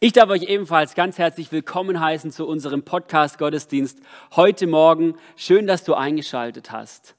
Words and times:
Ich 0.00 0.12
darf 0.12 0.30
euch 0.30 0.44
ebenfalls 0.44 0.94
ganz 0.94 1.18
herzlich 1.18 1.50
willkommen 1.50 1.98
heißen 1.98 2.30
zu 2.30 2.46
unserem 2.46 2.84
Podcast-Gottesdienst 2.84 3.98
heute 4.36 4.68
Morgen. 4.68 5.16
Schön, 5.34 5.66
dass 5.66 5.82
du 5.82 5.94
eingeschaltet 5.94 6.70
hast. 6.70 7.16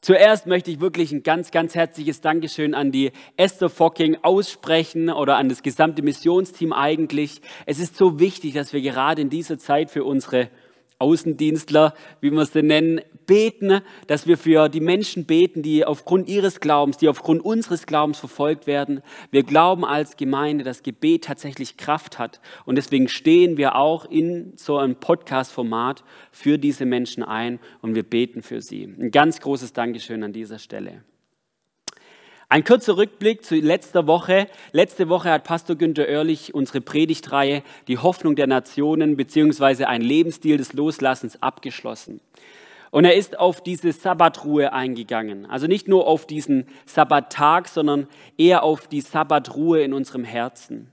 Zuerst 0.00 0.46
möchte 0.46 0.70
ich 0.70 0.78
wirklich 0.78 1.10
ein 1.10 1.24
ganz, 1.24 1.50
ganz 1.50 1.74
herzliches 1.74 2.20
Dankeschön 2.20 2.72
an 2.74 2.92
die 2.92 3.10
Esther 3.36 3.68
Focking 3.68 4.16
aussprechen 4.22 5.10
oder 5.10 5.38
an 5.38 5.48
das 5.48 5.64
gesamte 5.64 6.02
Missionsteam 6.02 6.72
eigentlich. 6.72 7.40
Es 7.66 7.80
ist 7.80 7.96
so 7.96 8.20
wichtig, 8.20 8.54
dass 8.54 8.72
wir 8.72 8.80
gerade 8.80 9.20
in 9.20 9.28
dieser 9.28 9.58
Zeit 9.58 9.90
für 9.90 10.04
unsere 10.04 10.50
Außendienstler, 11.00 11.94
wie 12.20 12.30
wir 12.30 12.46
sie 12.46 12.62
nennen, 12.62 13.00
beten, 13.28 13.82
dass 14.08 14.26
wir 14.26 14.36
für 14.36 14.68
die 14.68 14.80
Menschen 14.80 15.26
beten, 15.26 15.62
die 15.62 15.84
aufgrund 15.84 16.28
ihres 16.28 16.58
Glaubens, 16.58 16.96
die 16.96 17.08
aufgrund 17.08 17.44
unseres 17.44 17.86
Glaubens 17.86 18.18
verfolgt 18.18 18.66
werden. 18.66 19.02
Wir 19.30 19.44
glauben 19.44 19.84
als 19.84 20.16
Gemeinde, 20.16 20.64
dass 20.64 20.82
Gebet 20.82 21.24
tatsächlich 21.24 21.76
Kraft 21.76 22.18
hat. 22.18 22.40
Und 22.64 22.74
deswegen 22.74 23.06
stehen 23.06 23.56
wir 23.56 23.76
auch 23.76 24.06
in 24.06 24.54
so 24.56 24.78
einem 24.78 24.96
Podcast-Format 24.96 26.02
für 26.32 26.58
diese 26.58 26.86
Menschen 26.86 27.22
ein 27.22 27.60
und 27.82 27.94
wir 27.94 28.02
beten 28.02 28.42
für 28.42 28.60
sie. 28.60 28.84
Ein 28.84 29.12
ganz 29.12 29.38
großes 29.38 29.72
Dankeschön 29.72 30.24
an 30.24 30.32
dieser 30.32 30.58
Stelle. 30.58 31.04
Ein 32.50 32.64
kurzer 32.64 32.96
Rückblick 32.96 33.44
zu 33.44 33.56
letzter 33.56 34.06
Woche. 34.06 34.46
Letzte 34.72 35.10
Woche 35.10 35.30
hat 35.30 35.44
Pastor 35.44 35.76
Günther 35.76 36.08
Oerlich 36.08 36.54
unsere 36.54 36.80
Predigtreihe 36.80 37.62
Die 37.88 37.98
Hoffnung 37.98 38.36
der 38.36 38.46
Nationen 38.46 39.18
bzw. 39.18 39.84
ein 39.84 40.00
Lebensstil 40.00 40.56
des 40.56 40.72
Loslassens 40.72 41.42
abgeschlossen. 41.42 42.22
Und 42.90 43.04
er 43.04 43.14
ist 43.14 43.38
auf 43.38 43.62
diese 43.62 43.92
Sabbatruhe 43.92 44.72
eingegangen. 44.72 45.46
Also 45.46 45.66
nicht 45.66 45.88
nur 45.88 46.06
auf 46.06 46.26
diesen 46.26 46.66
Sabbattag, 46.86 47.68
sondern 47.68 48.08
eher 48.36 48.62
auf 48.62 48.88
die 48.88 49.00
Sabbatruhe 49.00 49.82
in 49.82 49.92
unserem 49.92 50.24
Herzen. 50.24 50.90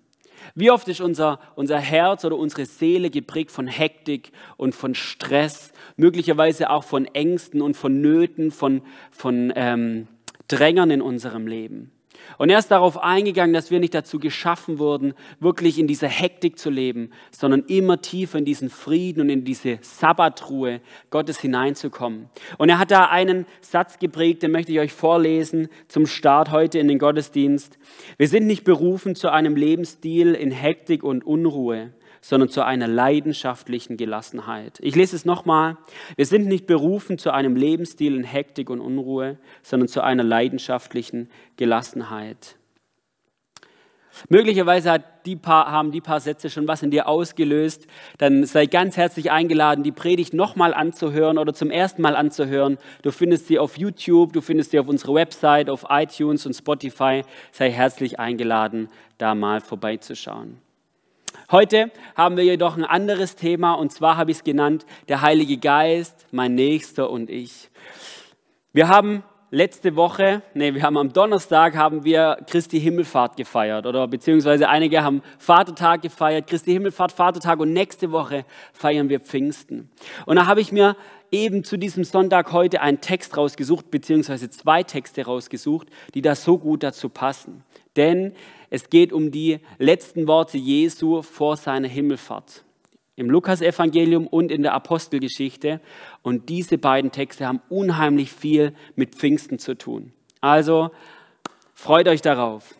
Wie 0.53 0.69
oft 0.69 0.87
ist 0.87 1.01
unser, 1.01 1.39
unser 1.55 1.79
Herz 1.79 2.23
oder 2.25 2.37
unsere 2.37 2.65
Seele 2.65 3.09
geprägt 3.09 3.51
von 3.51 3.67
Hektik 3.67 4.31
und 4.57 4.75
von 4.75 4.93
Stress, 4.93 5.71
möglicherweise 5.97 6.69
auch 6.69 6.83
von 6.83 7.05
Ängsten 7.05 7.61
und 7.61 7.75
von 7.75 8.01
Nöten, 8.01 8.51
von, 8.51 8.81
von 9.11 9.51
ähm, 9.55 10.07
Drängern 10.47 10.91
in 10.91 11.01
unserem 11.01 11.47
Leben. 11.47 11.91
Und 12.37 12.49
er 12.49 12.59
ist 12.59 12.71
darauf 12.71 12.97
eingegangen, 12.97 13.53
dass 13.53 13.71
wir 13.71 13.79
nicht 13.79 13.93
dazu 13.93 14.19
geschaffen 14.19 14.79
wurden, 14.79 15.13
wirklich 15.39 15.79
in 15.79 15.87
dieser 15.87 16.07
Hektik 16.07 16.59
zu 16.59 16.69
leben, 16.69 17.11
sondern 17.31 17.63
immer 17.67 18.01
tiefer 18.01 18.37
in 18.37 18.45
diesen 18.45 18.69
Frieden 18.69 19.21
und 19.21 19.29
in 19.29 19.45
diese 19.45 19.79
Sabbatruhe 19.81 20.81
Gottes 21.09 21.39
hineinzukommen. 21.39 22.29
Und 22.57 22.69
er 22.69 22.79
hat 22.79 22.91
da 22.91 23.05
einen 23.05 23.45
Satz 23.61 23.99
geprägt, 23.99 24.43
den 24.43 24.51
möchte 24.51 24.71
ich 24.71 24.79
euch 24.79 24.93
vorlesen 24.93 25.67
zum 25.87 26.07
Start 26.07 26.51
heute 26.51 26.79
in 26.79 26.87
den 26.87 26.99
Gottesdienst. 26.99 27.77
Wir 28.17 28.27
sind 28.27 28.47
nicht 28.47 28.63
berufen 28.63 29.15
zu 29.15 29.31
einem 29.31 29.55
Lebensstil 29.55 30.33
in 30.33 30.51
Hektik 30.51 31.03
und 31.03 31.25
Unruhe, 31.25 31.91
sondern 32.25 32.49
zu 32.49 32.65
einer 32.65 32.87
leidenschaftlichen 32.87 33.97
Gelassenheit. 33.97 34.79
Ich 34.81 34.95
lese 34.95 35.15
es 35.15 35.25
nochmal. 35.25 35.77
Wir 36.15 36.25
sind 36.25 36.47
nicht 36.47 36.65
berufen 36.65 37.19
zu 37.19 37.31
einem 37.31 37.55
Lebensstil 37.55 38.15
in 38.15 38.23
Hektik 38.23 38.71
und 38.71 38.81
Unruhe, 38.81 39.37
sondern 39.61 39.87
zu 39.87 40.01
einer 40.01 40.23
leidenschaftlichen 40.23 41.29
Gelassenheit. 41.55 42.55
Möglicherweise 44.27 45.03
die 45.27 45.35
paar, 45.35 45.69
haben 45.71 45.91
die 45.91 46.01
paar 46.01 46.19
Sätze 46.19 46.49
schon 46.49 46.67
was 46.67 46.81
in 46.81 46.89
dir 46.89 47.07
ausgelöst. 47.07 47.85
Dann 48.17 48.43
sei 48.45 48.65
ganz 48.65 48.97
herzlich 48.97 49.29
eingeladen, 49.29 49.83
die 49.83 49.91
Predigt 49.91 50.33
nochmal 50.33 50.73
anzuhören 50.73 51.37
oder 51.37 51.53
zum 51.53 51.69
ersten 51.69 52.01
Mal 52.01 52.15
anzuhören. 52.15 52.79
Du 53.03 53.11
findest 53.11 53.45
sie 53.45 53.59
auf 53.59 53.77
YouTube, 53.77 54.33
du 54.33 54.41
findest 54.41 54.71
sie 54.71 54.79
auf 54.79 54.87
unserer 54.87 55.13
Website, 55.13 55.69
auf 55.69 55.85
iTunes 55.89 56.47
und 56.47 56.55
Spotify. 56.55 57.21
Sei 57.51 57.69
herzlich 57.69 58.19
eingeladen, 58.19 58.89
da 59.19 59.35
mal 59.35 59.61
vorbeizuschauen. 59.61 60.64
Heute 61.51 61.91
haben 62.15 62.37
wir 62.37 62.43
jedoch 62.43 62.77
ein 62.77 62.83
anderes 62.83 63.35
Thema 63.35 63.73
und 63.73 63.91
zwar 63.91 64.17
habe 64.17 64.31
ich 64.31 64.37
es 64.37 64.43
genannt, 64.43 64.85
der 65.07 65.21
Heilige 65.21 65.57
Geist, 65.57 66.27
mein 66.31 66.55
Nächster 66.55 67.09
und 67.09 67.29
ich. 67.29 67.69
Wir 68.73 68.87
haben 68.87 69.23
letzte 69.51 69.95
Woche, 69.95 70.41
nee, 70.53 70.73
wir 70.73 70.83
haben 70.83 70.97
am 70.97 71.13
Donnerstag 71.13 71.75
haben 71.77 72.03
wir 72.03 72.37
Christi 72.47 72.79
Himmelfahrt 72.79 73.37
gefeiert 73.37 73.85
oder 73.85 74.07
beziehungsweise 74.07 74.67
einige 74.67 75.03
haben 75.03 75.21
Vatertag 75.37 76.01
gefeiert, 76.01 76.47
Christi 76.47 76.73
Himmelfahrt, 76.73 77.11
Vatertag 77.11 77.59
und 77.59 77.71
nächste 77.71 78.11
Woche 78.11 78.43
feiern 78.73 79.07
wir 79.07 79.19
Pfingsten. 79.19 79.89
Und 80.25 80.35
da 80.35 80.47
habe 80.47 80.61
ich 80.61 80.71
mir 80.71 80.97
eben 81.31 81.63
zu 81.63 81.77
diesem 81.77 82.03
Sonntag 82.03 82.51
heute 82.51 82.81
einen 82.81 83.01
Text 83.01 83.37
rausgesucht, 83.37 83.91
beziehungsweise 83.91 84.49
zwei 84.49 84.83
Texte 84.83 85.25
rausgesucht, 85.25 85.87
die 86.13 86.21
da 86.21 86.35
so 86.35 86.57
gut 86.57 86.83
dazu 86.83 87.09
passen. 87.09 87.63
Denn 87.95 88.33
es 88.69 88.89
geht 88.89 89.13
um 89.13 89.31
die 89.31 89.59
letzten 89.77 90.27
Worte 90.27 90.57
Jesu 90.57 91.21
vor 91.21 91.57
seiner 91.57 91.87
Himmelfahrt. 91.87 92.63
Im 93.15 93.29
Lukasevangelium 93.29 94.27
und 94.27 94.51
in 94.51 94.63
der 94.63 94.73
Apostelgeschichte. 94.73 95.79
Und 96.21 96.49
diese 96.49 96.77
beiden 96.77 97.11
Texte 97.11 97.47
haben 97.47 97.61
unheimlich 97.69 98.31
viel 98.31 98.73
mit 98.95 99.15
Pfingsten 99.15 99.59
zu 99.59 99.77
tun. 99.77 100.11
Also 100.41 100.91
freut 101.73 102.07
euch 102.07 102.21
darauf. 102.21 102.75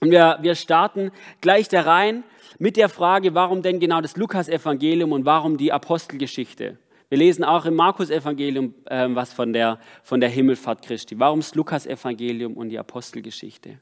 Und 0.00 0.10
wir, 0.10 0.38
wir 0.42 0.56
starten 0.56 1.12
gleich 1.40 1.68
da 1.68 1.82
rein 1.82 2.24
mit 2.58 2.76
der 2.76 2.88
Frage, 2.88 3.34
warum 3.34 3.62
denn 3.62 3.80
genau 3.80 4.00
das 4.00 4.16
Lukasevangelium 4.16 5.12
und 5.12 5.24
warum 5.24 5.56
die 5.56 5.72
Apostelgeschichte? 5.72 6.76
Wir 7.08 7.18
lesen 7.18 7.44
auch 7.44 7.66
im 7.66 7.74
Markus-Evangelium 7.74 8.74
äh, 8.86 9.06
was 9.10 9.32
von 9.32 9.52
der, 9.52 9.78
von 10.02 10.20
der 10.20 10.28
Himmelfahrt 10.28 10.82
Christi. 10.82 11.18
Warum 11.20 11.40
das 11.40 11.54
Lukas-Evangelium 11.54 12.54
und 12.54 12.70
die 12.70 12.78
Apostelgeschichte? 12.78 13.78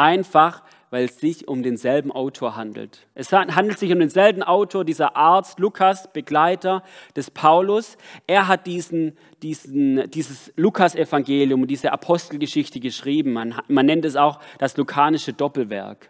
Einfach, 0.00 0.62
weil 0.88 1.04
es 1.04 1.20
sich 1.20 1.46
um 1.46 1.62
denselben 1.62 2.10
Autor 2.10 2.56
handelt. 2.56 3.06
Es 3.14 3.30
handelt 3.32 3.78
sich 3.78 3.92
um 3.92 3.98
denselben 3.98 4.42
Autor, 4.42 4.82
dieser 4.82 5.14
Arzt 5.14 5.58
Lukas, 5.58 6.10
Begleiter 6.10 6.82
des 7.14 7.30
Paulus. 7.30 7.98
Er 8.26 8.48
hat 8.48 8.66
diesen, 8.66 9.14
diesen, 9.42 10.10
dieses 10.10 10.54
Lukas-Evangelium, 10.56 11.66
diese 11.66 11.92
Apostelgeschichte 11.92 12.80
geschrieben. 12.80 13.34
Man, 13.34 13.54
man 13.68 13.84
nennt 13.84 14.06
es 14.06 14.16
auch 14.16 14.40
das 14.56 14.74
lukanische 14.78 15.34
Doppelwerk. 15.34 16.08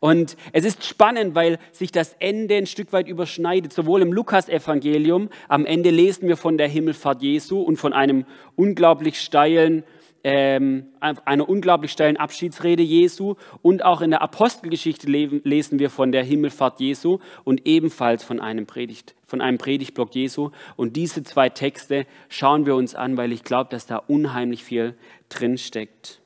Und 0.00 0.38
es 0.54 0.64
ist 0.64 0.84
spannend, 0.84 1.34
weil 1.34 1.58
sich 1.72 1.92
das 1.92 2.16
Ende 2.18 2.56
ein 2.56 2.66
Stück 2.66 2.94
weit 2.94 3.08
überschneidet. 3.08 3.74
Sowohl 3.74 4.00
im 4.00 4.12
Lukas-Evangelium, 4.14 5.28
am 5.48 5.66
Ende 5.66 5.90
lesen 5.90 6.28
wir 6.28 6.38
von 6.38 6.56
der 6.56 6.68
Himmelfahrt 6.68 7.20
Jesu 7.20 7.60
und 7.60 7.76
von 7.76 7.92
einem 7.92 8.24
unglaublich 8.56 9.20
steilen 9.20 9.84
ähm, 10.24 10.86
einer 11.00 11.48
unglaublich 11.48 11.92
steilen 11.92 12.16
Abschiedsrede 12.16 12.82
Jesu 12.82 13.36
und 13.62 13.84
auch 13.84 14.00
in 14.00 14.10
der 14.10 14.22
Apostelgeschichte 14.22 15.08
lesen 15.08 15.78
wir 15.78 15.90
von 15.90 16.12
der 16.12 16.24
Himmelfahrt 16.24 16.80
Jesu 16.80 17.18
und 17.44 17.66
ebenfalls 17.66 18.24
von 18.24 18.40
einem, 18.40 18.66
Predigt, 18.66 19.14
von 19.24 19.40
einem 19.40 19.58
Predigtblock 19.58 20.14
Jesu. 20.14 20.50
Und 20.76 20.96
diese 20.96 21.22
zwei 21.22 21.48
Texte 21.48 22.06
schauen 22.28 22.66
wir 22.66 22.74
uns 22.74 22.94
an, 22.94 23.16
weil 23.16 23.32
ich 23.32 23.44
glaube, 23.44 23.70
dass 23.70 23.86
da 23.86 23.96
unheimlich 23.96 24.64
viel 24.64 24.94
drinsteckt. 25.28 26.20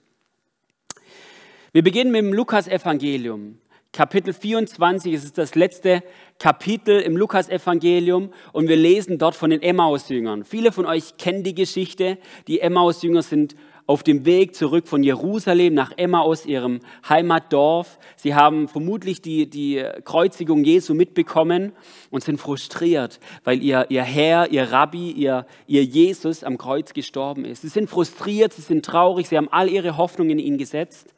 Wir 1.73 1.83
beginnen 1.83 2.13
mit 2.13 2.23
dem 2.23 2.33
Lukas-Evangelium. 2.33 3.59
Kapitel 3.95 4.33
24, 4.33 5.13
es 5.13 5.25
ist 5.25 5.37
das 5.37 5.55
letzte 5.55 6.03
Kapitel 6.39 6.99
im 7.01 7.15
Lukas-Evangelium 7.15 8.33
und 8.53 8.69
wir 8.69 8.77
lesen 8.77 9.19
dort 9.19 9.35
von 9.35 9.51
den 9.51 9.61
Emmaus-Jüngern. 9.61 10.45
Viele 10.47 10.73
von 10.73 10.87
euch 10.87 11.19
kennen 11.19 11.43
die 11.43 11.55
Geschichte. 11.55 12.17
Die 12.47 12.61
Emmaus-Jünger 12.61 13.21
sind 13.21 13.55
auf 13.87 14.03
dem 14.03 14.25
Weg 14.25 14.55
zurück 14.55 14.87
von 14.87 15.03
Jerusalem 15.03 15.75
nach 15.75 15.93
Emmaus, 15.97 16.47
ihrem 16.47 16.81
Heimatdorf. 17.09 17.99
Sie 18.17 18.35
haben 18.35 18.69
vermutlich 18.69 19.23
die, 19.23 19.49
die 19.49 19.85
Kreuzigung 20.05 20.65
Jesu 20.65 20.95
mitbekommen 20.95 21.73
und 22.11 22.23
sind 22.23 22.39
frustriert, 22.39 23.19
weil 23.45 23.63
ihr, 23.63 23.87
ihr 23.89 24.03
Herr, 24.03 24.51
ihr 24.51 24.71
Rabbi, 24.71 25.11
ihr, 25.11 25.47
ihr 25.67 25.85
Jesus 25.85 26.45
am 26.45 26.59
Kreuz 26.59 26.93
gestorben 26.93 27.45
ist. 27.45 27.63
Sie 27.63 27.69
sind 27.69 27.91
frustriert, 27.91 28.53
sie 28.53 28.63
sind 28.63 28.85
traurig, 28.85 29.29
sie 29.29 29.37
haben 29.37 29.49
all 29.51 29.69
ihre 29.69 29.97
Hoffnung 29.97 30.31
in 30.31 30.39
ihn 30.39 30.59
gesetzt 30.59 31.13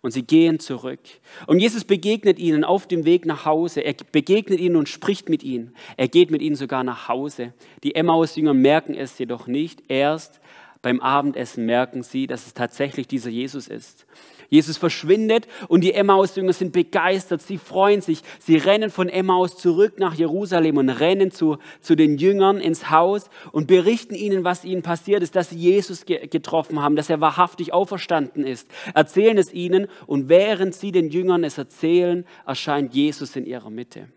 und 0.00 0.12
sie 0.12 0.22
gehen 0.22 0.60
zurück. 0.60 1.00
Und 1.46 1.60
Jesus 1.60 1.84
begegnet 1.84 2.38
ihnen 2.38 2.64
auf 2.64 2.86
dem 2.86 3.04
Weg 3.04 3.26
nach 3.26 3.44
Hause. 3.44 3.80
Er 3.80 3.94
begegnet 4.12 4.60
ihnen 4.60 4.76
und 4.76 4.88
spricht 4.88 5.28
mit 5.28 5.42
ihnen. 5.42 5.74
Er 5.96 6.08
geht 6.08 6.30
mit 6.30 6.42
ihnen 6.42 6.56
sogar 6.56 6.84
nach 6.84 7.08
Hause. 7.08 7.52
Die 7.82 7.94
Emmaus-Jünger 7.94 8.54
merken 8.54 8.94
es 8.94 9.18
jedoch 9.18 9.46
nicht. 9.46 9.82
Erst 9.88 10.40
beim 10.82 11.00
Abendessen 11.00 11.66
merken 11.66 12.02
sie, 12.02 12.26
dass 12.26 12.46
es 12.46 12.54
tatsächlich 12.54 13.08
dieser 13.08 13.30
Jesus 13.30 13.68
ist. 13.68 14.06
Jesus 14.50 14.78
verschwindet 14.78 15.46
und 15.68 15.82
die 15.82 15.92
Emmaus-Jünger 15.92 16.54
sind 16.54 16.72
begeistert, 16.72 17.42
sie 17.42 17.58
freuen 17.58 18.00
sich, 18.00 18.22
sie 18.38 18.56
rennen 18.56 18.90
von 18.90 19.08
Emmaus 19.08 19.58
zurück 19.58 19.98
nach 19.98 20.14
Jerusalem 20.14 20.78
und 20.78 20.88
rennen 20.88 21.30
zu, 21.30 21.58
zu 21.80 21.96
den 21.96 22.16
Jüngern 22.16 22.58
ins 22.58 22.90
Haus 22.90 23.28
und 23.52 23.66
berichten 23.66 24.14
ihnen, 24.14 24.44
was 24.44 24.64
ihnen 24.64 24.82
passiert 24.82 25.22
ist, 25.22 25.36
dass 25.36 25.50
sie 25.50 25.58
Jesus 25.58 26.06
getroffen 26.06 26.80
haben, 26.80 26.96
dass 26.96 27.10
er 27.10 27.20
wahrhaftig 27.20 27.74
auferstanden 27.74 28.44
ist, 28.44 28.68
erzählen 28.94 29.36
es 29.36 29.52
ihnen 29.52 29.86
und 30.06 30.30
während 30.30 30.74
sie 30.74 30.92
den 30.92 31.10
Jüngern 31.10 31.44
es 31.44 31.58
erzählen, 31.58 32.24
erscheint 32.46 32.94
Jesus 32.94 33.36
in 33.36 33.44
ihrer 33.44 33.70
Mitte. 33.70 34.08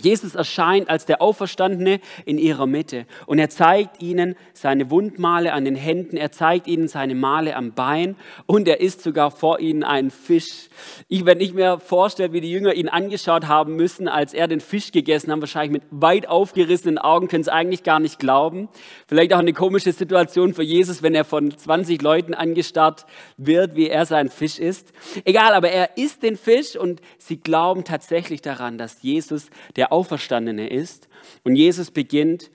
Jesus 0.00 0.34
erscheint 0.34 0.88
als 0.88 1.06
der 1.06 1.22
Auferstandene 1.22 2.00
in 2.24 2.38
ihrer 2.38 2.66
Mitte 2.66 3.06
und 3.26 3.38
er 3.38 3.50
zeigt 3.50 4.02
ihnen 4.02 4.36
seine 4.52 4.90
Wundmale 4.90 5.52
an 5.52 5.64
den 5.64 5.76
Händen, 5.76 6.16
er 6.16 6.32
zeigt 6.32 6.66
ihnen 6.66 6.88
seine 6.88 7.14
Male 7.14 7.56
am 7.56 7.72
Bein 7.72 8.16
und 8.46 8.68
er 8.68 8.80
isst 8.80 9.02
sogar 9.02 9.30
vor 9.30 9.60
ihnen 9.60 9.84
einen 9.84 10.10
Fisch. 10.10 10.68
Ich, 11.08 11.24
wenn 11.24 11.40
ich 11.40 11.54
mir 11.54 11.78
vorstelle, 11.78 12.32
wie 12.32 12.40
die 12.40 12.50
Jünger 12.50 12.74
ihn 12.74 12.88
angeschaut 12.88 13.46
haben 13.46 13.76
müssen, 13.76 14.08
als 14.08 14.34
er 14.34 14.48
den 14.48 14.60
Fisch 14.60 14.92
gegessen 14.92 15.32
hat, 15.32 15.40
wahrscheinlich 15.40 15.72
mit 15.72 15.82
weit 15.90 16.28
aufgerissenen 16.28 16.98
Augen, 16.98 17.28
können 17.28 17.42
es 17.42 17.48
eigentlich 17.48 17.82
gar 17.82 18.00
nicht 18.00 18.18
glauben. 18.18 18.68
Vielleicht 19.06 19.32
auch 19.32 19.38
eine 19.38 19.52
komische 19.52 19.92
Situation 19.92 20.54
für 20.54 20.62
Jesus, 20.62 21.02
wenn 21.02 21.14
er 21.14 21.24
von 21.24 21.56
20 21.56 22.00
Leuten 22.02 22.34
angestarrt 22.34 23.06
wird, 23.36 23.74
wie 23.74 23.88
er 23.88 24.06
seinen 24.06 24.28
Fisch 24.28 24.58
isst. 24.58 24.92
Egal, 25.24 25.54
aber 25.54 25.70
er 25.70 25.96
isst 25.96 26.22
den 26.22 26.36
Fisch 26.36 26.76
und 26.76 27.00
sie 27.18 27.38
glauben 27.38 27.84
tatsächlich 27.84 28.42
daran, 28.42 28.78
dass 28.78 29.02
Jesus 29.02 29.50
der 29.76 29.87
Auferstandene 29.90 30.68
ist. 30.68 31.08
Und 31.44 31.56
Jesus 31.56 31.90
beginnt 31.90 32.50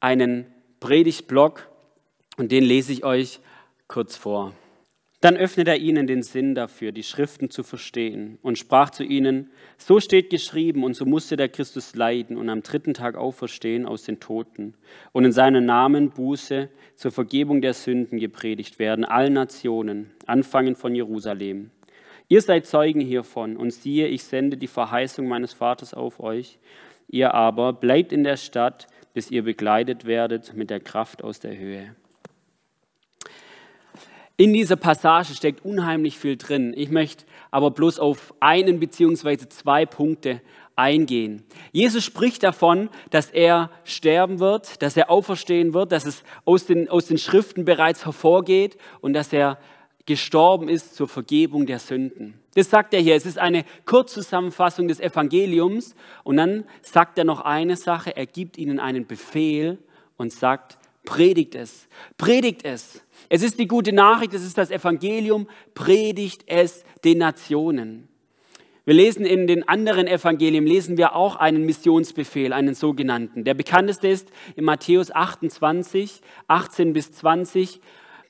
einen 0.00 0.46
Predigtblock 0.80 1.68
und 2.36 2.52
den 2.52 2.64
lese 2.64 2.92
ich 2.92 3.04
euch 3.04 3.40
kurz 3.88 4.16
vor. 4.16 4.52
Dann 5.22 5.36
öffnet 5.36 5.66
er 5.66 5.78
ihnen 5.78 6.06
den 6.06 6.22
Sinn 6.22 6.54
dafür, 6.54 6.92
die 6.92 7.02
Schriften 7.02 7.48
zu 7.48 7.62
verstehen 7.62 8.38
und 8.42 8.58
sprach 8.58 8.90
zu 8.90 9.02
ihnen, 9.02 9.50
so 9.78 9.98
steht 9.98 10.28
geschrieben 10.28 10.84
und 10.84 10.94
so 10.94 11.06
musste 11.06 11.36
der 11.36 11.48
Christus 11.48 11.96
leiden 11.96 12.36
und 12.36 12.50
am 12.50 12.62
dritten 12.62 12.92
Tag 12.92 13.16
auferstehen 13.16 13.86
aus 13.86 14.04
den 14.04 14.20
Toten 14.20 14.74
und 15.12 15.24
in 15.24 15.32
seinem 15.32 15.64
Namen 15.64 16.10
Buße 16.10 16.68
zur 16.96 17.10
Vergebung 17.10 17.62
der 17.62 17.72
Sünden 17.72 18.20
gepredigt 18.20 18.78
werden, 18.78 19.06
allen 19.06 19.32
Nationen, 19.32 20.10
anfangen 20.26 20.76
von 20.76 20.94
Jerusalem. 20.94 21.70
Ihr 22.28 22.42
seid 22.42 22.66
Zeugen 22.66 23.00
hiervon 23.00 23.56
und 23.56 23.72
siehe, 23.72 24.08
ich 24.08 24.24
sende 24.24 24.56
die 24.56 24.66
Verheißung 24.66 25.28
meines 25.28 25.52
Vaters 25.52 25.94
auf 25.94 26.18
euch. 26.18 26.58
Ihr 27.08 27.34
aber 27.34 27.72
bleibt 27.72 28.12
in 28.12 28.24
der 28.24 28.36
Stadt, 28.36 28.88
bis 29.14 29.30
ihr 29.30 29.44
begleitet 29.44 30.06
werdet 30.06 30.54
mit 30.54 30.70
der 30.70 30.80
Kraft 30.80 31.22
aus 31.22 31.38
der 31.38 31.56
Höhe. 31.56 31.94
In 34.36 34.52
dieser 34.52 34.76
Passage 34.76 35.34
steckt 35.34 35.64
unheimlich 35.64 36.18
viel 36.18 36.36
drin. 36.36 36.74
Ich 36.76 36.90
möchte 36.90 37.24
aber 37.50 37.70
bloß 37.70 37.98
auf 37.98 38.34
einen 38.40 38.80
beziehungsweise 38.80 39.48
zwei 39.48 39.86
Punkte 39.86 40.42
eingehen. 40.74 41.44
Jesus 41.72 42.04
spricht 42.04 42.42
davon, 42.42 42.90
dass 43.08 43.30
er 43.30 43.70
sterben 43.84 44.38
wird, 44.38 44.82
dass 44.82 44.96
er 44.96 45.10
auferstehen 45.10 45.72
wird, 45.72 45.90
dass 45.90 46.04
es 46.04 46.22
aus 46.44 46.66
den, 46.66 46.90
aus 46.90 47.06
den 47.06 47.16
Schriften 47.16 47.64
bereits 47.64 48.04
hervorgeht 48.04 48.76
und 49.00 49.14
dass 49.14 49.32
er 49.32 49.58
gestorben 50.06 50.68
ist 50.68 50.94
zur 50.94 51.08
Vergebung 51.08 51.66
der 51.66 51.80
Sünden. 51.80 52.34
Das 52.54 52.70
sagt 52.70 52.94
er 52.94 53.00
hier. 53.00 53.16
Es 53.16 53.26
ist 53.26 53.38
eine 53.38 53.64
Kurzzusammenfassung 53.84 54.88
des 54.88 55.00
Evangeliums. 55.00 55.94
Und 56.24 56.38
dann 56.38 56.64
sagt 56.80 57.18
er 57.18 57.24
noch 57.24 57.40
eine 57.42 57.76
Sache. 57.76 58.16
Er 58.16 58.26
gibt 58.26 58.56
ihnen 58.56 58.80
einen 58.80 59.06
Befehl 59.06 59.78
und 60.16 60.32
sagt, 60.32 60.78
predigt 61.04 61.54
es. 61.54 61.88
Predigt 62.16 62.64
es. 62.64 63.02
Es 63.28 63.42
ist 63.42 63.58
die 63.58 63.66
gute 63.66 63.92
Nachricht, 63.92 64.32
es 64.32 64.44
ist 64.44 64.56
das 64.56 64.70
Evangelium. 64.70 65.48
Predigt 65.74 66.44
es 66.46 66.84
den 67.04 67.18
Nationen. 67.18 68.08
Wir 68.86 68.94
lesen 68.94 69.26
in 69.26 69.48
den 69.48 69.66
anderen 69.66 70.06
Evangelien, 70.06 70.64
lesen 70.64 70.96
wir 70.96 71.16
auch 71.16 71.34
einen 71.34 71.66
Missionsbefehl, 71.66 72.52
einen 72.52 72.74
sogenannten. 72.76 73.42
Der 73.42 73.54
bekannteste 73.54 74.06
ist 74.06 74.30
in 74.54 74.64
Matthäus 74.64 75.10
28, 75.10 76.20
18 76.46 76.92
bis 76.92 77.10
20. 77.10 77.80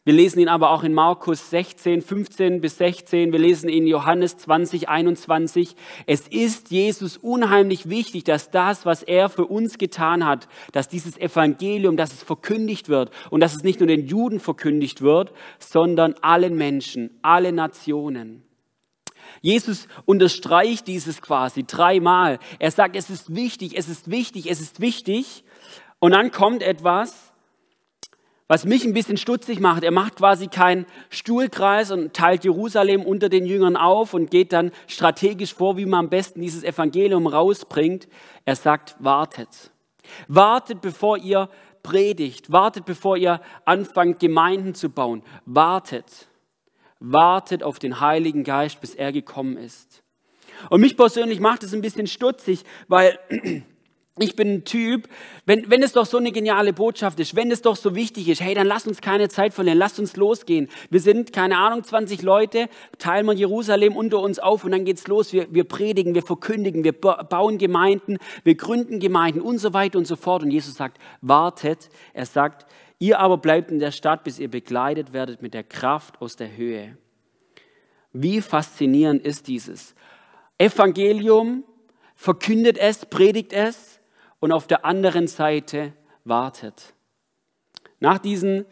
Wir 0.06 0.12
lesen 0.12 0.38
ihn 0.38 0.49
aber 0.49 0.70
auch 0.70 0.85
in 0.85 0.94
Markus 0.94 1.50
16, 1.50 2.00
15 2.00 2.61
bis 2.61 2.79
16. 2.79 3.32
Wir 3.32 3.41
lesen 3.41 3.69
ihn 3.69 3.82
in 3.82 3.87
Johannes 3.88 4.37
20, 4.37 4.88
21. 4.88 5.75
Es 6.06 6.29
ist 6.29 6.70
Jesus 6.70 7.17
unheimlich 7.17 7.88
wichtig, 7.88 8.23
dass 8.23 8.53
das, 8.53 8.87
was 8.87 9.03
er 9.03 9.29
für 9.29 9.47
uns 9.47 9.79
getan 9.79 10.25
hat, 10.25 10.47
dass 10.70 10.88
dieses 10.88 11.19
Evangelium, 11.19 11.97
dass 11.97 12.12
es 12.12 12.23
verkündigt 12.23 12.88
wird 12.88 13.11
und 13.31 13.41
dass 13.41 13.56
es 13.56 13.64
nicht 13.64 13.81
nur 13.81 13.88
den 13.88 14.06
Juden 14.06 14.38
verkündigt 14.38 15.03
wird, 15.03 15.32
sondern 15.58 16.14
allen 16.23 16.55
Menschen, 16.55 17.11
alle 17.23 17.50
Nationen. 17.50 18.44
Jesus 19.43 19.88
unterstreicht 20.05 20.87
dieses 20.87 21.20
quasi 21.20 21.64
dreimal. 21.64 22.38
Er 22.61 22.70
sagt, 22.70 22.94
es 22.94 23.11
ist 23.11 23.35
wichtig, 23.35 23.76
es 23.76 23.88
ist 23.88 24.08
wichtig, 24.08 24.49
es 24.49 24.61
ist 24.61 24.79
wichtig. 24.79 25.43
Und 25.99 26.12
dann 26.12 26.31
kommt 26.31 26.62
etwas, 26.62 27.32
was 28.48 28.64
mich 28.64 28.84
ein 28.84 28.93
bisschen 28.93 29.16
stutzig 29.16 29.58
macht, 29.58 29.82
er 29.82 29.90
macht 29.90 30.16
quasi 30.16 30.46
keinen 30.46 30.87
Stuhlkreis 31.10 31.90
und 31.90 32.14
teilt 32.14 32.44
Jerusalem 32.44 33.02
unter 33.02 33.28
den 33.28 33.44
Jüngern 33.44 33.76
auf 33.76 34.14
und 34.14 34.31
geht 34.31 34.52
dann 34.52 34.70
strategisch 34.87 35.54
vor, 35.54 35.76
wie 35.76 35.87
man 35.87 36.06
am 36.06 36.10
besten 36.10 36.40
dieses 36.40 36.62
Evangelium 36.62 37.26
rausbringt. 37.26 38.06
Er 38.44 38.54
sagt, 38.54 38.94
wartet. 39.00 39.72
Wartet, 40.28 40.81
bevor 40.81 41.19
ihr 41.19 41.48
predigt. 41.82 42.52
Wartet, 42.52 42.84
bevor 42.84 43.16
ihr 43.16 43.40
anfangt, 43.64 44.20
Gemeinden 44.20 44.75
zu 44.75 44.90
bauen. 44.90 45.22
Wartet. 45.44 46.28
Wartet 47.00 47.64
auf 47.64 47.81
den 47.81 48.00
Heiligen 48.00 48.44
Geist, 48.44 48.81
bis 48.81 48.94
er 48.94 49.10
gekommen 49.12 49.56
ist. 49.56 50.02
Und 50.70 50.81
mich 50.81 50.96
persönlich 50.96 51.40
macht 51.40 51.64
es 51.64 51.75
ein 51.75 51.82
bisschen 51.82 52.06
stutzig, 52.06 52.64
weil 52.88 53.19
ich 54.19 54.35
bin 54.35 54.55
ein 54.55 54.65
Typ, 54.65 55.09
wenn, 55.45 55.69
wenn 55.71 55.83
es 55.83 55.93
doch 55.93 56.07
so 56.07 56.17
eine 56.17 56.33
geniale 56.33 56.73
Botschaft 56.73 57.21
ist, 57.21 57.37
wenn 57.37 57.51
es 57.51 57.61
doch 57.61 57.77
so 57.77 57.95
wichtig 57.95 58.29
ist, 58.29 58.41
hey, 58.41 58.55
dann 58.55 58.67
lass 58.67 58.87
uns 58.87 59.03
keine 59.03 59.29
Zeit 59.29 59.53
verlieren, 59.53 59.79
lass 59.79 59.99
uns 59.99 60.17
losgehen. 60.17 60.69
Wir 60.89 61.01
sind, 61.01 61.35
keine 61.35 61.59
Ahnung, 61.59 61.85
20 61.85 62.23
Leute, 62.23 62.69
teilen 62.99 63.27
wir 63.27 63.35
Jerusalem 63.35 63.95
unter 63.95 64.21
uns 64.21 64.39
auf 64.39 64.65
und 64.65 64.71
dann 64.71 64.87
geht's 64.87 65.07
los. 65.07 65.35
Wir, 65.35 65.53
wir 65.53 65.65
predigen, 65.65 66.15
wir 66.15 66.23
verkündigen, 66.23 66.83
wir 66.83 66.93
bauen 66.93 67.59
Gemeinden, 67.59 68.17
wir 68.43 68.55
gründen 68.55 69.01
Gemeinden 69.01 69.43
und 69.43 69.59
so 69.59 69.75
weiter 69.75 69.99
und 69.99 70.07
so 70.07 70.17
fort. 70.17 70.43
Und 70.43 70.51
Jesus 70.51 70.75
sagt, 70.77 70.99
wartet. 71.21 71.91
Er 72.15 72.25
sagt, 72.25 72.67
ihr 72.99 73.21
aber 73.21 73.37
bleibt 73.37 73.71
in 73.71 73.81
der 73.81 73.93
Stadt, 73.93 74.25
bis 74.25 74.39
ihr 74.39 74.51
begleitet 74.51 75.13
werdet 75.13 75.43
mit 75.43 75.53
der 75.53 75.65
Kraft 75.65 76.23
aus 76.23 76.37
der 76.37 76.57
Höhe. 76.57 76.97
Wie 78.15 78.41
faszinierend 78.41 79.27
ist 79.27 79.47
dieses 79.47 79.95
Evangelium, 80.57 81.65
verkündet 82.15 82.79
es, 82.79 83.05
predigt 83.05 83.53
es, 83.53 83.95
und 84.46 84.52
auf 84.52 84.69
der 84.69 84.84
anderen 84.84 85.26
Seite 85.26 85.93
wartet. 86.22 86.94
Nach 87.98 88.19
diesen 88.19 88.64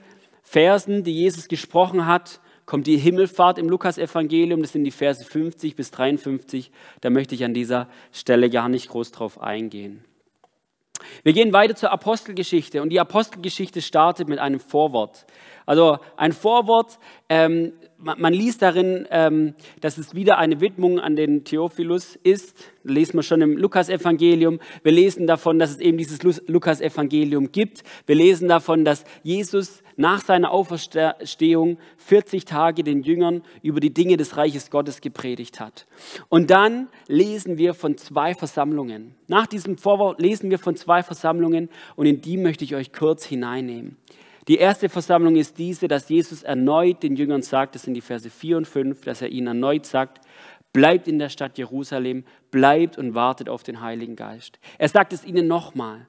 Versen, 0.44 1.02
die 1.02 1.12
Jesus 1.12 1.48
gesprochen 1.48 2.06
hat, 2.06 2.40
kommt 2.64 2.86
die 2.86 2.96
Himmelfahrt 2.96 3.58
im 3.58 3.68
Lukasevangelium, 3.68 4.62
das 4.62 4.70
sind 4.70 4.84
die 4.84 4.92
Verse 4.92 5.24
50 5.24 5.74
bis 5.74 5.90
53. 5.90 6.70
Da 7.00 7.10
möchte 7.10 7.34
ich 7.34 7.44
an 7.44 7.54
dieser 7.54 7.88
Stelle 8.12 8.50
gar 8.50 8.68
nicht 8.68 8.88
groß 8.88 9.10
drauf 9.10 9.40
eingehen. 9.40 10.04
Wir 11.24 11.32
gehen 11.32 11.52
weiter 11.52 11.74
zur 11.74 11.90
Apostelgeschichte 11.90 12.80
und 12.80 12.90
die 12.90 13.00
Apostelgeschichte 13.00 13.82
startet 13.82 14.28
mit 14.28 14.38
einem 14.38 14.60
Vorwort. 14.60 15.26
Also 15.66 15.98
ein 16.16 16.32
Vorwort, 16.32 16.98
ähm, 17.28 17.72
man, 17.98 18.20
man, 18.20 18.34
liest 18.34 18.60
darin, 18.60 19.06
ähm, 19.10 19.54
dass 19.80 19.98
es 19.98 20.14
wieder 20.14 20.38
eine 20.38 20.60
Widmung 20.60 21.00
an 21.00 21.16
den 21.16 21.44
Theophilus 21.44 22.16
ist. 22.22 22.56
Lesen 22.82 23.14
wir 23.14 23.22
schon 23.22 23.40
im 23.40 23.56
Lukas-Evangelium. 23.56 24.60
Wir 24.82 24.92
lesen 24.92 25.26
davon, 25.26 25.58
dass 25.58 25.70
es 25.70 25.78
eben 25.78 25.96
dieses 25.96 26.22
Lukas-Evangelium 26.22 27.50
gibt. 27.50 27.82
Wir 28.06 28.14
lesen 28.14 28.48
davon, 28.48 28.84
dass 28.84 29.04
Jesus 29.22 29.82
nach 29.96 30.20
seiner 30.20 30.50
Auferstehung 30.50 31.78
40 31.98 32.44
Tage 32.44 32.82
den 32.82 33.02
Jüngern 33.02 33.42
über 33.62 33.80
die 33.80 33.94
Dinge 33.94 34.16
des 34.16 34.36
Reiches 34.36 34.70
Gottes 34.70 35.00
gepredigt 35.00 35.60
hat. 35.60 35.86
Und 36.28 36.50
dann 36.50 36.88
lesen 37.06 37.58
wir 37.58 37.74
von 37.74 37.96
zwei 37.96 38.34
Versammlungen. 38.34 39.14
Nach 39.28 39.46
diesem 39.46 39.78
Vorwort 39.78 40.20
lesen 40.20 40.50
wir 40.50 40.58
von 40.58 40.76
zwei 40.76 41.02
Versammlungen 41.02 41.70
und 41.96 42.06
in 42.06 42.20
die 42.20 42.36
möchte 42.36 42.64
ich 42.64 42.74
euch 42.74 42.92
kurz 42.92 43.24
hineinnehmen. 43.24 43.96
Die 44.48 44.56
erste 44.56 44.88
Versammlung 44.88 45.36
ist 45.36 45.58
diese, 45.58 45.88
dass 45.88 46.08
Jesus 46.08 46.42
erneut 46.42 47.02
den 47.02 47.16
Jüngern 47.16 47.42
sagt, 47.42 47.74
das 47.74 47.82
sind 47.82 47.94
die 47.94 48.02
Verse 48.02 48.28
4 48.28 48.58
und 48.58 48.66
5, 48.66 49.00
dass 49.02 49.22
er 49.22 49.30
ihnen 49.30 49.46
erneut 49.46 49.86
sagt, 49.86 50.20
bleibt 50.72 51.08
in 51.08 51.18
der 51.18 51.30
Stadt 51.30 51.56
Jerusalem, 51.56 52.24
bleibt 52.50 52.98
und 52.98 53.14
wartet 53.14 53.48
auf 53.48 53.62
den 53.62 53.80
Heiligen 53.80 54.16
Geist. 54.16 54.58
Er 54.76 54.88
sagt 54.88 55.12
es 55.14 55.24
ihnen 55.24 55.46
nochmal. 55.46 56.06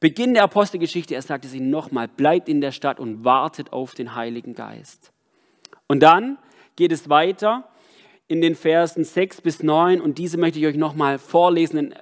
Beginn 0.00 0.34
der 0.34 0.44
Apostelgeschichte, 0.44 1.14
er 1.14 1.22
sagt 1.22 1.44
es 1.44 1.54
ihnen 1.54 1.70
nochmal, 1.70 2.08
bleibt 2.08 2.48
in 2.48 2.60
der 2.60 2.72
Stadt 2.72 2.98
und 2.98 3.24
wartet 3.24 3.72
auf 3.72 3.94
den 3.94 4.14
Heiligen 4.14 4.54
Geist. 4.54 5.12
Und 5.86 6.02
dann 6.02 6.38
geht 6.76 6.92
es 6.92 7.08
weiter 7.08 7.68
in 8.28 8.40
den 8.40 8.54
Versen 8.54 9.04
6 9.04 9.40
bis 9.40 9.62
9 9.62 10.00
und 10.00 10.18
diese 10.18 10.36
möchte 10.38 10.58
ich 10.58 10.66
euch 10.66 10.76
nochmal 10.76 11.18
vorlesen, 11.18 11.94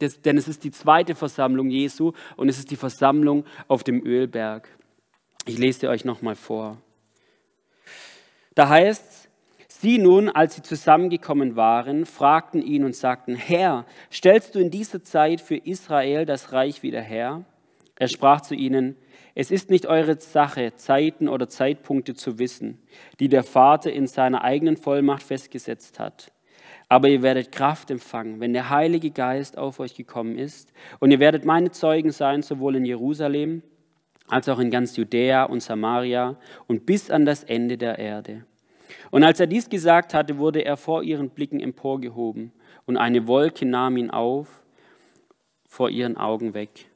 denn 0.00 0.36
es 0.36 0.48
ist 0.48 0.64
die 0.64 0.70
zweite 0.70 1.14
Versammlung 1.14 1.70
Jesu 1.70 2.12
und 2.36 2.48
es 2.48 2.58
ist 2.58 2.70
die 2.70 2.76
Versammlung 2.76 3.44
auf 3.68 3.84
dem 3.84 4.04
Ölberg. 4.04 4.68
Ich 5.46 5.58
lese 5.58 5.88
euch 5.88 6.04
nochmal 6.04 6.36
vor. 6.36 6.78
Da 8.54 8.68
heißt 8.68 9.10
es, 9.10 9.24
Sie 9.84 9.98
nun, 9.98 10.30
als 10.30 10.54
sie 10.54 10.62
zusammengekommen 10.62 11.56
waren, 11.56 12.06
fragten 12.06 12.62
ihn 12.62 12.84
und 12.84 12.96
sagten, 12.96 13.34
Herr, 13.34 13.84
stellst 14.10 14.54
du 14.54 14.58
in 14.58 14.70
dieser 14.70 15.02
Zeit 15.02 15.42
für 15.42 15.56
Israel 15.56 16.24
das 16.24 16.52
Reich 16.52 16.82
wieder 16.82 17.02
her? 17.02 17.44
Er 17.96 18.08
sprach 18.08 18.40
zu 18.40 18.54
ihnen, 18.54 18.96
es 19.34 19.50
ist 19.50 19.68
nicht 19.68 19.84
eure 19.84 20.18
Sache, 20.18 20.74
Zeiten 20.76 21.28
oder 21.28 21.50
Zeitpunkte 21.50 22.14
zu 22.14 22.38
wissen, 22.38 22.82
die 23.20 23.28
der 23.28 23.42
Vater 23.42 23.92
in 23.92 24.06
seiner 24.06 24.42
eigenen 24.42 24.78
Vollmacht 24.78 25.22
festgesetzt 25.22 25.98
hat. 25.98 26.32
Aber 26.88 27.08
ihr 27.08 27.20
werdet 27.20 27.52
Kraft 27.52 27.90
empfangen, 27.90 28.40
wenn 28.40 28.54
der 28.54 28.70
Heilige 28.70 29.10
Geist 29.10 29.58
auf 29.58 29.80
euch 29.80 29.94
gekommen 29.94 30.38
ist. 30.38 30.72
Und 30.98 31.10
ihr 31.10 31.20
werdet 31.20 31.44
meine 31.44 31.72
Zeugen 31.72 32.10
sein, 32.10 32.40
sowohl 32.40 32.76
in 32.76 32.86
Jerusalem 32.86 33.62
als 34.28 34.48
auch 34.48 34.58
in 34.58 34.70
ganz 34.70 34.96
Judäa 34.96 35.44
und 35.44 35.62
Samaria 35.62 36.36
und 36.66 36.86
bis 36.86 37.10
an 37.10 37.26
das 37.26 37.44
Ende 37.44 37.76
der 37.76 37.98
Erde. 37.98 38.44
Und 39.10 39.24
als 39.24 39.40
er 39.40 39.46
dies 39.46 39.68
gesagt 39.68 40.14
hatte, 40.14 40.38
wurde 40.38 40.64
er 40.64 40.76
vor 40.76 41.02
ihren 41.02 41.30
Blicken 41.30 41.60
emporgehoben 41.60 42.52
und 42.86 42.96
eine 42.96 43.26
Wolke 43.26 43.66
nahm 43.66 43.96
ihn 43.96 44.10
auf 44.10 44.62
vor 45.68 45.90
ihren 45.90 46.16
Augen 46.16 46.54
weg. 46.54 46.86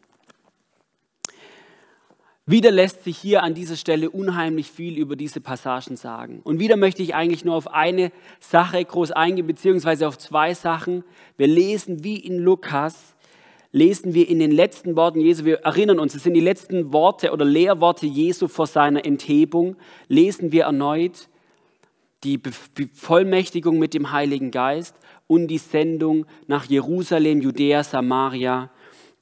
Wieder 2.50 2.70
lässt 2.70 3.04
sich 3.04 3.18
hier 3.18 3.42
an 3.42 3.52
dieser 3.52 3.76
Stelle 3.76 4.08
unheimlich 4.08 4.70
viel 4.70 4.96
über 4.96 5.16
diese 5.16 5.38
Passagen 5.38 5.96
sagen. 5.96 6.40
Und 6.44 6.60
wieder 6.60 6.78
möchte 6.78 7.02
ich 7.02 7.14
eigentlich 7.14 7.44
nur 7.44 7.54
auf 7.54 7.70
eine 7.74 8.10
Sache 8.40 8.82
groß 8.82 9.12
eingehen, 9.12 9.46
beziehungsweise 9.46 10.08
auf 10.08 10.16
zwei 10.16 10.54
Sachen. 10.54 11.04
Wir 11.36 11.46
lesen 11.46 12.04
wie 12.04 12.16
in 12.16 12.38
Lukas, 12.38 13.16
lesen 13.72 14.14
wir 14.14 14.28
in 14.28 14.38
den 14.38 14.50
letzten 14.50 14.96
Worten 14.96 15.20
Jesu, 15.20 15.44
wir 15.44 15.60
erinnern 15.60 15.98
uns, 15.98 16.14
es 16.14 16.22
sind 16.22 16.34
die 16.34 16.40
letzten 16.40 16.92
Worte 16.92 17.32
oder 17.32 17.44
Lehrworte 17.44 18.06
Jesu 18.06 18.48
vor 18.48 18.66
seiner 18.66 19.04
Enthebung, 19.04 19.76
lesen 20.08 20.52
wir 20.52 20.64
erneut 20.64 21.28
die 22.24 22.38
Bevollmächtigung 22.38 23.78
mit 23.78 23.94
dem 23.94 24.10
Heiligen 24.10 24.50
Geist 24.50 24.96
und 25.26 25.48
die 25.48 25.58
Sendung 25.58 26.26
nach 26.46 26.64
Jerusalem, 26.64 27.40
Judäa, 27.40 27.84
Samaria 27.84 28.70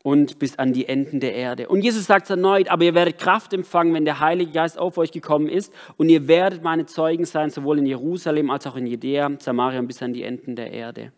und 0.03 0.39
bis 0.39 0.59
an 0.59 0.73
die 0.73 0.87
Enden 0.87 1.21
der 1.21 1.35
Erde. 1.35 1.69
Und 1.69 1.83
Jesus 1.83 2.07
sagt 2.07 2.25
es 2.25 2.31
erneut, 2.31 2.69
aber 2.69 2.85
ihr 2.85 2.95
werdet 2.95 3.19
Kraft 3.19 3.53
empfangen, 3.53 3.93
wenn 3.93 4.05
der 4.05 4.21
Heilige 4.21 4.53
Geist 4.53 4.79
auf 4.79 4.97
euch 4.99 5.11
gekommen 5.11 5.49
ist 5.49 5.75
und 5.97 6.09
ihr 6.09 6.29
werdet 6.29 6.63
meine 6.63 6.87
Zeugen 6.87 7.27
sein, 7.27 7.51
sowohl 7.51 7.81
in 7.81 7.87
Jerusalem 7.87 8.51
als 8.51 8.67
auch 8.67 8.77
in 8.77 8.87
Judäa, 8.87 9.31
Samaria 9.41 9.81
und 9.81 9.89
bis 9.89 10.03
an 10.03 10.13
die 10.13 10.23
Enden 10.23 10.57
der 10.57 10.71
Erde. 10.71 11.13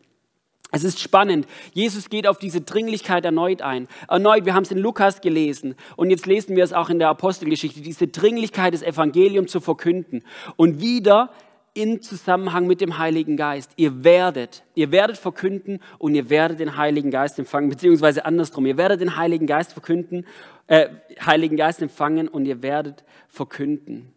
Es 0.71 0.85
ist 0.85 1.01
spannend. 1.01 1.47
Jesus 1.73 2.11
geht 2.11 2.27
auf 2.27 2.39
diese 2.39 2.61
Dringlichkeit 2.61 3.25
erneut 3.25 3.63
ein. 3.63 3.89
Erneut, 4.07 4.45
wir 4.45 4.55
haben 4.55 4.65
es 4.65 4.71
in 4.71 4.79
Lukas 4.79 5.23
gelesen 5.23 5.77
und 5.97 6.11
jetzt 6.11 6.27
lesen 6.27 6.57
wir 6.57 6.65
es 6.65 6.75
auch 6.75 6.91
in 6.91 6.99
der 6.99 7.09
Apostelgeschichte, 7.09 7.81
diese 7.81 8.09
Dringlichkeit 8.09 8.75
des 8.75 8.83
Evangeliums 8.83 9.51
zu 9.51 9.61
verkünden. 9.61 10.23
Und 10.57 10.81
wieder 10.81 11.31
in 11.79 12.03
Zusammenhang 12.03 12.67
mit 12.67 12.81
dem 12.81 12.99
Heiligen 12.99 13.37
Geist. 13.37 13.71
Ihr 13.77 14.03
werdet, 14.03 14.65
ihr 14.75 14.91
werdet 14.91 15.17
verkünden 15.17 15.81
und 15.99 16.15
ihr 16.15 16.29
werdet 16.29 16.59
den 16.61 16.77
Heiligen 16.77 17.11
Geist 17.11 17.39
empfangen, 17.39 17.71
beziehungsweise 17.71 18.25
andersrum. 18.25 18.67
Ihr 18.67 18.77
werdet 18.77 19.01
den 19.01 19.17
Heiligen 19.17 19.47
Geist 19.47 19.75
verkünden, 19.75 20.27
äh, 20.67 20.89
Heiligen 21.25 21.57
Geist 21.57 21.81
empfangen 21.81 22.27
und 22.27 22.47
ihr 22.47 22.63
werdet 22.63 23.05
verkünden. 23.29 24.13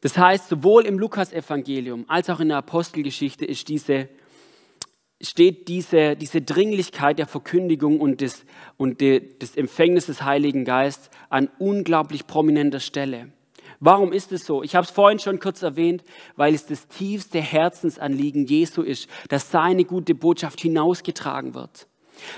Das 0.00 0.16
heißt, 0.16 0.48
sowohl 0.48 0.86
im 0.86 0.98
Lukas-Evangelium 0.98 2.04
als 2.08 2.30
auch 2.30 2.40
in 2.40 2.48
der 2.48 2.58
Apostelgeschichte 2.58 3.44
ist 3.44 3.68
diese, 3.68 4.08
steht 5.22 5.68
diese, 5.68 6.16
diese 6.16 6.42
Dringlichkeit 6.42 7.18
der 7.18 7.26
Verkündigung 7.26 8.00
und 8.00 8.20
des, 8.20 8.44
und 8.76 9.00
de, 9.00 9.38
des 9.38 9.56
Empfängnisses 9.56 10.18
des 10.18 10.24
Heiligen 10.24 10.64
Geistes 10.64 11.10
an 11.30 11.48
unglaublich 11.58 12.26
prominenter 12.26 12.80
Stelle. 12.80 13.32
Warum 13.78 14.12
ist 14.12 14.30
es 14.32 14.44
so? 14.44 14.62
Ich 14.62 14.74
habe 14.76 14.84
es 14.84 14.90
vorhin 14.90 15.18
schon 15.18 15.40
kurz 15.40 15.62
erwähnt, 15.62 16.04
weil 16.36 16.54
es 16.54 16.66
das 16.66 16.86
tiefste 16.88 17.40
Herzensanliegen 17.40 18.46
Jesu 18.46 18.82
ist, 18.82 19.08
dass 19.28 19.50
seine 19.50 19.84
gute 19.84 20.14
Botschaft 20.14 20.60
hinausgetragen 20.60 21.54
wird. 21.54 21.88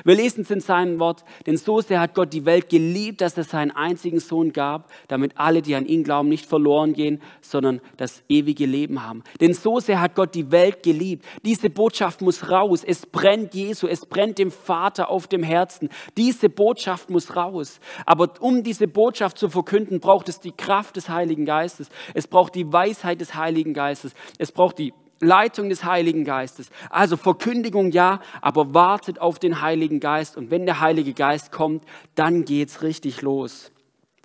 Wir 0.04 0.14
lesen 0.14 0.42
es 0.42 0.50
in 0.50 0.60
seinem 0.60 0.98
Wort, 0.98 1.24
denn 1.46 1.56
so 1.56 1.80
sehr 1.80 2.00
hat 2.00 2.14
Gott 2.14 2.32
die 2.32 2.44
Welt 2.44 2.68
geliebt, 2.68 3.20
dass 3.20 3.36
er 3.36 3.44
seinen 3.44 3.70
einzigen 3.70 4.20
Sohn 4.20 4.52
gab, 4.52 4.90
damit 5.08 5.32
alle, 5.36 5.62
die 5.62 5.74
an 5.74 5.86
ihn 5.86 6.04
glauben, 6.04 6.28
nicht 6.28 6.46
verloren 6.46 6.92
gehen, 6.92 7.20
sondern 7.40 7.80
das 7.96 8.22
ewige 8.28 8.66
Leben 8.66 9.06
haben. 9.06 9.22
Denn 9.40 9.54
so 9.54 9.80
sehr 9.80 10.00
hat 10.00 10.14
Gott 10.14 10.34
die 10.34 10.50
Welt 10.50 10.82
geliebt. 10.82 11.24
Diese 11.44 11.70
Botschaft 11.70 12.22
muss 12.22 12.50
raus. 12.50 12.84
Es 12.84 13.06
brennt 13.06 13.54
Jesu, 13.54 13.86
es 13.86 14.06
brennt 14.06 14.38
dem 14.38 14.50
Vater 14.50 15.10
auf 15.10 15.26
dem 15.26 15.42
Herzen. 15.42 15.88
Diese 16.16 16.48
Botschaft 16.48 17.10
muss 17.10 17.36
raus. 17.36 17.80
Aber 18.06 18.30
um 18.40 18.62
diese 18.62 18.88
Botschaft 18.88 19.38
zu 19.38 19.48
verkünden, 19.48 20.00
braucht 20.00 20.28
es 20.28 20.40
die 20.40 20.52
Kraft 20.52 20.96
des 20.96 21.08
Heiligen 21.08 21.44
Geistes. 21.44 21.88
Es 22.14 22.26
braucht 22.26 22.54
die 22.54 22.72
Weisheit 22.72 23.20
des 23.20 23.34
Heiligen 23.34 23.74
Geistes. 23.74 24.14
Es 24.38 24.52
braucht 24.52 24.78
die 24.78 24.92
Leitung 25.20 25.68
des 25.68 25.84
Heiligen 25.84 26.24
Geistes. 26.24 26.70
Also 26.90 27.16
Verkündigung 27.16 27.90
ja, 27.90 28.20
aber 28.40 28.74
wartet 28.74 29.20
auf 29.20 29.38
den 29.38 29.60
Heiligen 29.60 30.00
Geist. 30.00 30.36
Und 30.36 30.50
wenn 30.50 30.66
der 30.66 30.80
Heilige 30.80 31.14
Geist 31.14 31.52
kommt, 31.52 31.84
dann 32.14 32.44
geht's 32.44 32.82
richtig 32.82 33.22
los. 33.22 33.70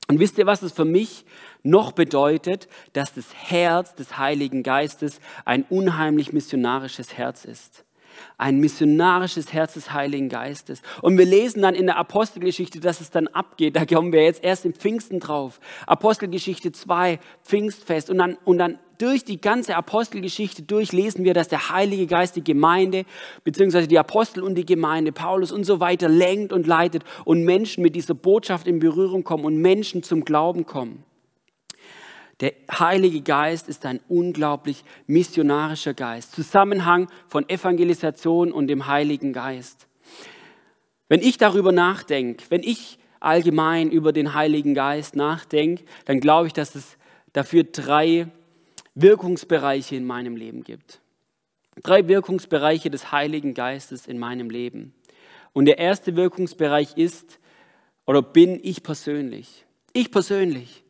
Und 0.08 0.20
wisst 0.20 0.38
ihr, 0.38 0.46
was 0.46 0.62
es 0.62 0.72
für 0.72 0.86
mich 0.86 1.26
noch 1.62 1.92
bedeutet? 1.92 2.68
Dass 2.94 3.14
das 3.14 3.34
Herz 3.34 3.96
des 3.96 4.18
Heiligen 4.18 4.64
Geistes 4.64 5.20
ein 5.46 5.64
unheimlich 5.70 6.34
missionarisches 6.34 7.18
Herz 7.18 7.46
ist 7.46 7.86
ein 8.38 8.60
missionarisches 8.60 9.54
Herz 9.54 9.74
des 9.74 9.94
Heiligen 9.94 10.30
Geistes. 10.30 10.82
Und 11.02 11.18
wir 11.18 11.26
lesen 11.26 11.62
dann 11.62 11.76
in 11.76 11.86
der 11.86 11.98
Apostelgeschichte, 11.98 12.80
dass 12.80 13.02
es 13.02 13.12
dann 13.12 13.28
abgeht. 13.28 13.76
Da 13.76 13.86
kommen 13.86 14.12
wir 14.12 14.24
jetzt 14.24 14.44
erst 14.44 14.66
im 14.66 14.74
Pfingsten 14.74 15.20
drauf. 15.20 15.60
Apostelgeschichte 15.88 16.72
2, 16.72 17.20
Pfingstfest. 17.44 18.10
Und 18.10 18.18
dann, 18.18 18.38
und 18.46 18.58
dann 18.58 18.80
durch 19.00 19.24
die 19.24 19.40
ganze 19.40 19.76
Apostelgeschichte 19.76 20.62
durch 20.62 20.92
lesen 20.92 21.24
wir, 21.24 21.34
dass 21.34 21.48
der 21.48 21.70
Heilige 21.70 22.06
Geist 22.06 22.36
die 22.36 22.44
Gemeinde, 22.44 23.06
beziehungsweise 23.44 23.88
die 23.88 23.98
Apostel 23.98 24.44
und 24.44 24.56
die 24.56 24.66
Gemeinde, 24.66 25.12
Paulus 25.12 25.52
und 25.52 25.64
so 25.64 25.80
weiter 25.80 26.10
lenkt 26.10 26.52
und 26.52 26.68
leitet 26.68 27.04
und 27.24 27.44
Menschen 27.44 27.82
mit 27.82 27.96
dieser 27.96 28.14
Botschaft 28.14 28.68
in 28.68 28.80
Berührung 28.80 29.24
kommen 29.24 29.46
und 29.46 29.58
Menschen 29.58 30.04
zum 30.04 30.26
Glauben 30.26 30.66
kommen. 30.66 31.06
Der 32.40 32.54
Heilige 32.72 33.22
Geist 33.22 33.68
ist 33.68 33.86
ein 33.86 34.00
unglaublich 34.08 34.84
missionarischer 35.08 35.94
Geist. 35.94 36.34
Zusammenhang 36.34 37.10
von 37.28 37.48
Evangelisation 37.50 38.52
und 38.52 38.68
dem 38.68 38.88
Heiligen 38.88 39.34
Geist. 39.34 39.88
Wenn 41.10 41.22
ich 41.22 41.38
darüber 41.38 41.72
nachdenke, 41.72 42.46
wenn 42.50 42.64
ich 42.64 42.98
allgemein 43.20 43.92
über 43.92 44.14
den 44.14 44.34
Heiligen 44.34 44.74
Geist 44.74 45.16
nachdenke, 45.16 45.84
dann 46.06 46.22
glaube 46.22 46.48
ich, 46.48 46.54
dass 46.54 46.76
es 46.76 46.98
dafür 47.34 47.64
drei 47.64 48.28
Wirkungsbereiche 48.96 49.96
in 49.96 50.06
meinem 50.06 50.38
Leben 50.38 50.64
gibt. 50.64 51.02
Drei 51.84 52.08
Wirkungsbereiche 52.08 52.90
des 52.90 53.12
Heiligen 53.12 53.54
Geistes 53.54 54.08
in 54.08 54.18
meinem 54.18 54.50
Leben. 54.50 54.94
Und 55.52 55.66
der 55.66 55.78
erste 55.78 56.16
Wirkungsbereich 56.16 56.96
ist 56.96 57.40
oder 58.06 58.22
bin 58.22 58.60
ich 58.64 58.84
persönlich. 58.84 59.66
Ich 59.94 60.12
persönlich. 60.12 60.84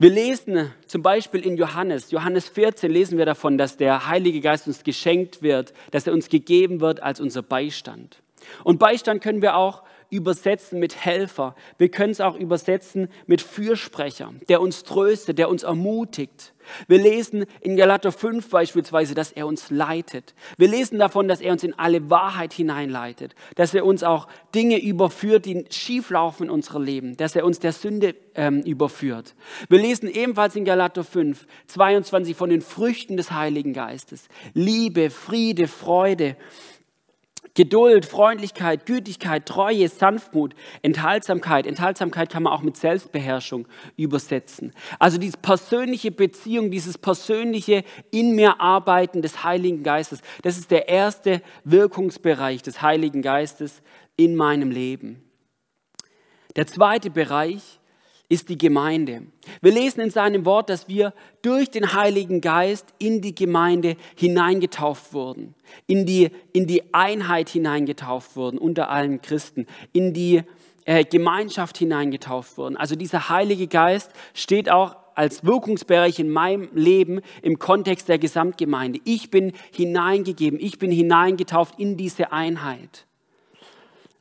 Wir 0.00 0.08
lesen 0.08 0.72
zum 0.86 1.02
Beispiel 1.02 1.44
in 1.44 1.58
Johannes, 1.58 2.10
Johannes 2.10 2.48
14 2.48 2.90
lesen 2.90 3.18
wir 3.18 3.26
davon, 3.26 3.58
dass 3.58 3.76
der 3.76 4.08
Heilige 4.08 4.40
Geist 4.40 4.66
uns 4.66 4.82
geschenkt 4.82 5.42
wird, 5.42 5.74
dass 5.90 6.06
er 6.06 6.14
uns 6.14 6.30
gegeben 6.30 6.80
wird 6.80 7.02
als 7.02 7.20
unser 7.20 7.42
Beistand. 7.42 8.22
Und 8.64 8.78
Beistand 8.78 9.22
können 9.22 9.42
wir 9.42 9.56
auch 9.56 9.82
übersetzen 10.10 10.78
mit 10.78 10.96
Helfer. 10.96 11.54
Wir 11.78 11.88
können 11.88 12.12
es 12.12 12.20
auch 12.20 12.36
übersetzen 12.36 13.08
mit 13.26 13.40
Fürsprecher, 13.40 14.32
der 14.48 14.60
uns 14.60 14.82
tröstet, 14.82 15.38
der 15.38 15.48
uns 15.48 15.62
ermutigt. 15.62 16.52
Wir 16.88 16.98
lesen 16.98 17.46
in 17.60 17.76
Galater 17.76 18.12
5 18.12 18.48
beispielsweise, 18.48 19.14
dass 19.14 19.32
er 19.32 19.46
uns 19.46 19.70
leitet. 19.70 20.34
Wir 20.56 20.68
lesen 20.68 20.98
davon, 20.98 21.28
dass 21.28 21.40
er 21.40 21.52
uns 21.52 21.64
in 21.64 21.78
alle 21.78 22.10
Wahrheit 22.10 22.52
hineinleitet, 22.52 23.34
dass 23.56 23.74
er 23.74 23.84
uns 23.84 24.02
auch 24.02 24.28
Dinge 24.54 24.80
überführt, 24.80 25.46
die 25.46 25.64
schieflaufen 25.70 26.46
in 26.46 26.50
unserem 26.50 26.82
Leben, 26.82 27.16
dass 27.16 27.36
er 27.36 27.44
uns 27.44 27.58
der 27.58 27.72
Sünde 27.72 28.14
ähm, 28.34 28.60
überführt. 28.62 29.34
Wir 29.68 29.78
lesen 29.78 30.08
ebenfalls 30.08 30.56
in 30.56 30.64
Galater 30.64 31.04
5, 31.04 31.46
22 31.66 32.36
von 32.36 32.50
den 32.50 32.60
Früchten 32.60 33.16
des 33.16 33.32
Heiligen 33.32 33.72
Geistes. 33.72 34.28
Liebe, 34.54 35.10
Friede, 35.10 35.66
Freude, 35.66 36.36
Geduld, 37.54 38.06
Freundlichkeit, 38.06 38.86
Gütigkeit, 38.86 39.44
Treue, 39.44 39.88
Sanftmut, 39.88 40.54
Enthaltsamkeit. 40.82 41.66
Enthaltsamkeit 41.66 42.30
kann 42.30 42.44
man 42.44 42.52
auch 42.52 42.62
mit 42.62 42.76
Selbstbeherrschung 42.76 43.66
übersetzen. 43.96 44.72
Also 45.00 45.18
diese 45.18 45.36
persönliche 45.36 46.12
Beziehung, 46.12 46.70
dieses 46.70 46.96
persönliche 46.96 47.82
in 48.12 48.36
mir 48.36 48.60
Arbeiten 48.60 49.20
des 49.20 49.42
Heiligen 49.42 49.82
Geistes, 49.82 50.20
das 50.42 50.58
ist 50.58 50.70
der 50.70 50.88
erste 50.88 51.42
Wirkungsbereich 51.64 52.62
des 52.62 52.82
Heiligen 52.82 53.20
Geistes 53.20 53.82
in 54.16 54.36
meinem 54.36 54.70
Leben. 54.70 55.24
Der 56.56 56.66
zweite 56.66 57.10
Bereich 57.10 57.79
ist 58.30 58.48
die 58.48 58.56
Gemeinde. 58.56 59.22
Wir 59.60 59.72
lesen 59.72 60.00
in 60.00 60.10
seinem 60.10 60.46
Wort, 60.46 60.70
dass 60.70 60.88
wir 60.88 61.12
durch 61.42 61.68
den 61.68 61.92
Heiligen 61.92 62.40
Geist 62.40 62.94
in 62.98 63.20
die 63.20 63.34
Gemeinde 63.34 63.96
hineingetauft 64.14 65.12
wurden, 65.12 65.54
in 65.88 66.06
die, 66.06 66.30
in 66.52 66.66
die 66.66 66.94
Einheit 66.94 67.48
hineingetauft 67.48 68.36
wurden 68.36 68.56
unter 68.56 68.88
allen 68.88 69.20
Christen, 69.20 69.66
in 69.92 70.14
die 70.14 70.42
äh, 70.84 71.04
Gemeinschaft 71.04 71.76
hineingetauft 71.76 72.56
wurden. 72.56 72.76
Also 72.76 72.94
dieser 72.94 73.28
Heilige 73.28 73.66
Geist 73.66 74.12
steht 74.32 74.70
auch 74.70 74.96
als 75.16 75.44
Wirkungsbereich 75.44 76.20
in 76.20 76.30
meinem 76.30 76.68
Leben 76.72 77.20
im 77.42 77.58
Kontext 77.58 78.08
der 78.08 78.18
Gesamtgemeinde. 78.18 79.00
Ich 79.04 79.32
bin 79.32 79.52
hineingegeben, 79.72 80.60
ich 80.60 80.78
bin 80.78 80.92
hineingetauft 80.92 81.80
in 81.80 81.96
diese 81.96 82.30
Einheit. 82.30 83.06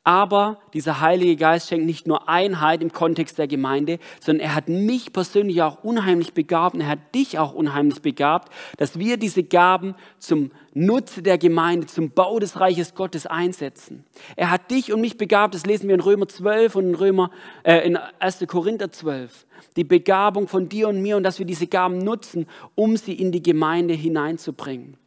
Aber 0.04 0.60
dieser 0.74 1.02
Heilige 1.02 1.36
Geist 1.36 1.68
schenkt 1.68 1.86
nicht 1.86 2.08
nur 2.08 2.30
Einheit 2.30 2.82
im 2.82 2.94
Kontext 2.94 3.38
der 3.38 3.48
Gemeinde, 3.48 4.00
sondern 4.22 4.48
er 4.48 4.56
hat 4.56 4.70
mich 4.70 5.12
persönlich 5.12 5.62
auch 5.62 5.84
unheimlich 5.84 6.34
begabt 6.34 6.76
und 6.76 6.82
er 6.82 6.88
hat 6.88 7.14
dich 7.14 7.38
auch 7.38 7.54
unheimlich 7.54 8.02
begabt, 8.02 8.52
dass 8.78 8.98
wir 8.98 9.18
diese 9.18 9.44
Gaben 9.44 9.96
zum 10.18 10.52
Nutze 10.74 11.22
der 11.22 11.38
Gemeinde, 11.38 11.88
zum 11.88 12.12
Bau 12.12 12.40
des 12.40 12.60
Reiches 12.60 12.96
Gottes 12.96 13.28
einsetzen. 13.28 14.06
Er 14.38 14.52
hat 14.52 14.72
dich 14.72 14.94
und 14.94 15.02
mich 15.02 15.18
begabt, 15.18 15.54
das 15.54 15.66
lesen 15.66 15.88
wir 15.90 15.96
in 15.96 16.02
Römer 16.02 16.28
12 16.28 16.76
und 16.76 16.86
in, 16.86 16.96
Römer, 16.96 17.32
äh, 17.64 17.86
in 17.86 17.98
1. 17.98 18.46
Korinther 18.48 18.92
12. 18.92 19.46
Die 19.76 19.84
Begabung 19.84 20.48
von 20.48 20.70
dir 20.70 20.88
und 20.88 21.02
mir 21.02 21.18
und 21.18 21.24
dass 21.24 21.40
wir 21.40 21.46
diese 21.46 21.68
Gaben 21.68 21.98
nutzen, 21.98 22.48
um 22.76 22.96
sie 22.96 23.14
in 23.14 23.32
die 23.32 23.44
Gemeinde 23.44 23.94
hineinzubringen. 23.94 24.98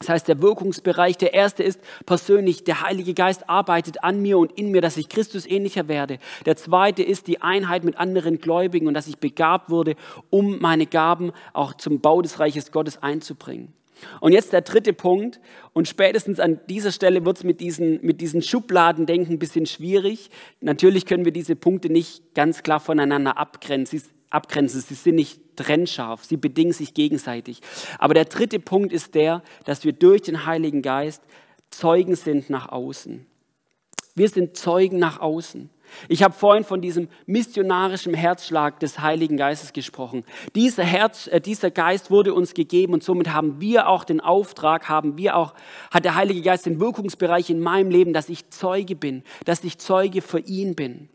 Das 0.00 0.08
heißt, 0.08 0.28
der 0.28 0.40
Wirkungsbereich, 0.40 1.18
der 1.18 1.34
erste 1.34 1.62
ist 1.62 1.78
persönlich, 2.06 2.64
der 2.64 2.80
Heilige 2.80 3.12
Geist 3.12 3.50
arbeitet 3.50 4.02
an 4.02 4.22
mir 4.22 4.38
und 4.38 4.50
in 4.52 4.70
mir, 4.70 4.80
dass 4.80 4.96
ich 4.96 5.10
Christus 5.10 5.44
ähnlicher 5.44 5.88
werde. 5.88 6.18
Der 6.46 6.56
zweite 6.56 7.02
ist 7.02 7.26
die 7.26 7.42
Einheit 7.42 7.84
mit 7.84 7.98
anderen 7.98 8.38
Gläubigen 8.38 8.88
und 8.88 8.94
dass 8.94 9.06
ich 9.08 9.18
begabt 9.18 9.68
wurde, 9.68 9.96
um 10.30 10.58
meine 10.58 10.86
Gaben 10.86 11.32
auch 11.52 11.74
zum 11.74 12.00
Bau 12.00 12.22
des 12.22 12.40
Reiches 12.40 12.72
Gottes 12.72 13.02
einzubringen. 13.02 13.74
Und 14.20 14.32
jetzt 14.32 14.54
der 14.54 14.62
dritte 14.62 14.94
Punkt, 14.94 15.38
und 15.74 15.86
spätestens 15.86 16.40
an 16.40 16.60
dieser 16.70 16.92
Stelle 16.92 17.26
wird 17.26 17.36
es 17.36 17.44
mit 17.44 17.60
diesen, 17.60 18.00
mit 18.00 18.22
diesen 18.22 18.40
Schubladendenken 18.40 19.34
ein 19.34 19.38
bisschen 19.38 19.66
schwierig. 19.66 20.30
Natürlich 20.62 21.04
können 21.04 21.26
wir 21.26 21.32
diese 21.32 21.56
Punkte 21.56 21.90
nicht 21.90 22.34
ganz 22.34 22.62
klar 22.62 22.80
voneinander 22.80 23.36
abgrenzen 23.36 24.02
abgrenzen. 24.30 24.80
Sie 24.80 24.94
sind 24.94 25.16
nicht 25.16 25.40
trennscharf, 25.56 26.24
sie 26.24 26.36
bedingen 26.36 26.72
sich 26.72 26.94
gegenseitig. 26.94 27.60
Aber 27.98 28.14
der 28.14 28.24
dritte 28.24 28.60
Punkt 28.60 28.92
ist 28.92 29.14
der, 29.14 29.42
dass 29.64 29.84
wir 29.84 29.92
durch 29.92 30.22
den 30.22 30.46
Heiligen 30.46 30.82
Geist 30.82 31.22
Zeugen 31.70 32.16
sind 32.16 32.50
nach 32.50 32.68
außen. 32.68 33.26
Wir 34.14 34.28
sind 34.28 34.56
Zeugen 34.56 34.98
nach 34.98 35.20
außen. 35.20 35.70
Ich 36.08 36.22
habe 36.22 36.34
vorhin 36.34 36.64
von 36.64 36.80
diesem 36.80 37.08
missionarischen 37.26 38.14
Herzschlag 38.14 38.78
des 38.80 39.00
Heiligen 39.00 39.36
Geistes 39.36 39.72
gesprochen. 39.72 40.24
Dieser, 40.54 40.84
Herz, 40.84 41.26
äh, 41.26 41.40
dieser 41.40 41.70
Geist 41.70 42.10
wurde 42.10 42.34
uns 42.34 42.54
gegeben 42.54 42.92
und 42.92 43.02
somit 43.02 43.32
haben 43.32 43.60
wir 43.60 43.88
auch 43.88 44.04
den 44.04 44.20
Auftrag, 44.20 44.88
haben 44.88 45.16
wir 45.16 45.36
auch, 45.36 45.54
hat 45.90 46.04
der 46.04 46.14
Heilige 46.14 46.42
Geist 46.42 46.66
den 46.66 46.80
Wirkungsbereich 46.80 47.50
in 47.50 47.60
meinem 47.60 47.90
Leben, 47.90 48.12
dass 48.12 48.28
ich 48.28 48.50
Zeuge 48.50 48.94
bin, 48.94 49.24
dass 49.44 49.64
ich 49.64 49.78
Zeuge 49.78 50.22
für 50.22 50.40
ihn 50.40 50.74
bin. 50.74 51.08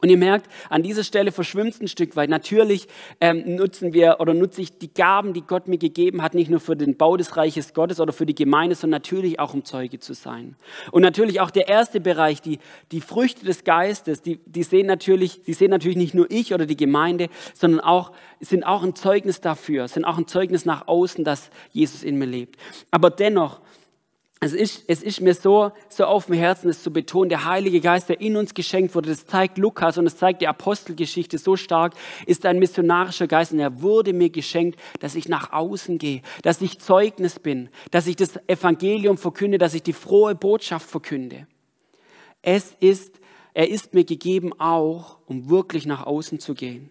Und 0.00 0.08
ihr 0.08 0.16
merkt, 0.16 0.50
an 0.68 0.82
dieser 0.82 1.04
Stelle 1.04 1.32
verschwimmt 1.32 1.74
es 1.74 1.80
ein 1.80 1.88
Stück 1.88 2.16
weit. 2.16 2.30
Natürlich 2.30 2.88
ähm, 3.20 3.56
nutzen 3.56 3.92
wir 3.92 4.16
oder 4.20 4.32
nutze 4.32 4.62
ich 4.62 4.78
die 4.78 4.92
Gaben, 4.92 5.34
die 5.34 5.42
Gott 5.42 5.68
mir 5.68 5.78
gegeben 5.78 6.22
hat, 6.22 6.34
nicht 6.34 6.50
nur 6.50 6.60
für 6.60 6.76
den 6.76 6.96
Bau 6.96 7.16
des 7.16 7.36
Reiches 7.36 7.74
Gottes 7.74 8.00
oder 8.00 8.12
für 8.12 8.26
die 8.26 8.34
Gemeinde, 8.34 8.74
sondern 8.74 9.00
natürlich 9.00 9.38
auch, 9.38 9.52
um 9.52 9.64
Zeuge 9.64 9.98
zu 9.98 10.14
sein. 10.14 10.56
Und 10.90 11.02
natürlich 11.02 11.40
auch 11.40 11.50
der 11.50 11.68
erste 11.68 12.00
Bereich, 12.00 12.40
die, 12.40 12.58
die 12.92 13.00
Früchte 13.00 13.44
des 13.44 13.64
Geistes, 13.64 14.22
die, 14.22 14.38
die 14.46 14.62
sehen 14.62 14.86
natürlich, 14.86 15.42
die 15.42 15.52
sehen 15.52 15.70
natürlich 15.70 15.98
nicht 15.98 16.14
nur 16.14 16.30
ich 16.30 16.54
oder 16.54 16.66
die 16.66 16.76
Gemeinde, 16.76 17.28
sondern 17.54 17.80
auch, 17.80 18.12
sind 18.40 18.64
auch 18.64 18.82
ein 18.82 18.94
Zeugnis 18.94 19.40
dafür, 19.40 19.88
sind 19.88 20.04
auch 20.04 20.16
ein 20.16 20.26
Zeugnis 20.26 20.64
nach 20.64 20.88
außen, 20.88 21.24
dass 21.24 21.50
Jesus 21.72 22.02
in 22.02 22.16
mir 22.18 22.26
lebt. 22.26 22.56
Aber 22.90 23.10
dennoch, 23.10 23.60
es 24.42 24.54
ist, 24.54 24.84
es 24.86 25.02
ist 25.02 25.20
mir 25.20 25.34
so, 25.34 25.70
so 25.90 26.06
auf 26.06 26.26
dem 26.26 26.34
Herzen, 26.34 26.70
es 26.70 26.82
zu 26.82 26.90
betonen, 26.90 27.28
der 27.28 27.44
Heilige 27.44 27.82
Geist, 27.82 28.08
der 28.08 28.22
in 28.22 28.38
uns 28.38 28.54
geschenkt 28.54 28.94
wurde, 28.94 29.10
das 29.10 29.26
zeigt 29.26 29.58
Lukas 29.58 29.98
und 29.98 30.06
das 30.06 30.16
zeigt 30.16 30.40
die 30.40 30.48
Apostelgeschichte 30.48 31.36
so 31.36 31.56
stark, 31.56 31.92
ist 32.24 32.46
ein 32.46 32.58
missionarischer 32.58 33.26
Geist 33.26 33.52
und 33.52 33.58
er 33.58 33.82
wurde 33.82 34.14
mir 34.14 34.30
geschenkt, 34.30 34.80
dass 35.00 35.14
ich 35.14 35.28
nach 35.28 35.52
außen 35.52 35.98
gehe, 35.98 36.22
dass 36.40 36.62
ich 36.62 36.78
Zeugnis 36.78 37.38
bin, 37.38 37.68
dass 37.90 38.06
ich 38.06 38.16
das 38.16 38.38
Evangelium 38.46 39.18
verkünde, 39.18 39.58
dass 39.58 39.74
ich 39.74 39.82
die 39.82 39.92
frohe 39.92 40.34
Botschaft 40.34 40.88
verkünde. 40.88 41.46
Es 42.40 42.74
ist, 42.80 43.20
er 43.52 43.68
ist 43.68 43.92
mir 43.92 44.04
gegeben 44.04 44.58
auch, 44.58 45.18
um 45.26 45.50
wirklich 45.50 45.84
nach 45.84 46.06
außen 46.06 46.40
zu 46.40 46.54
gehen. 46.54 46.90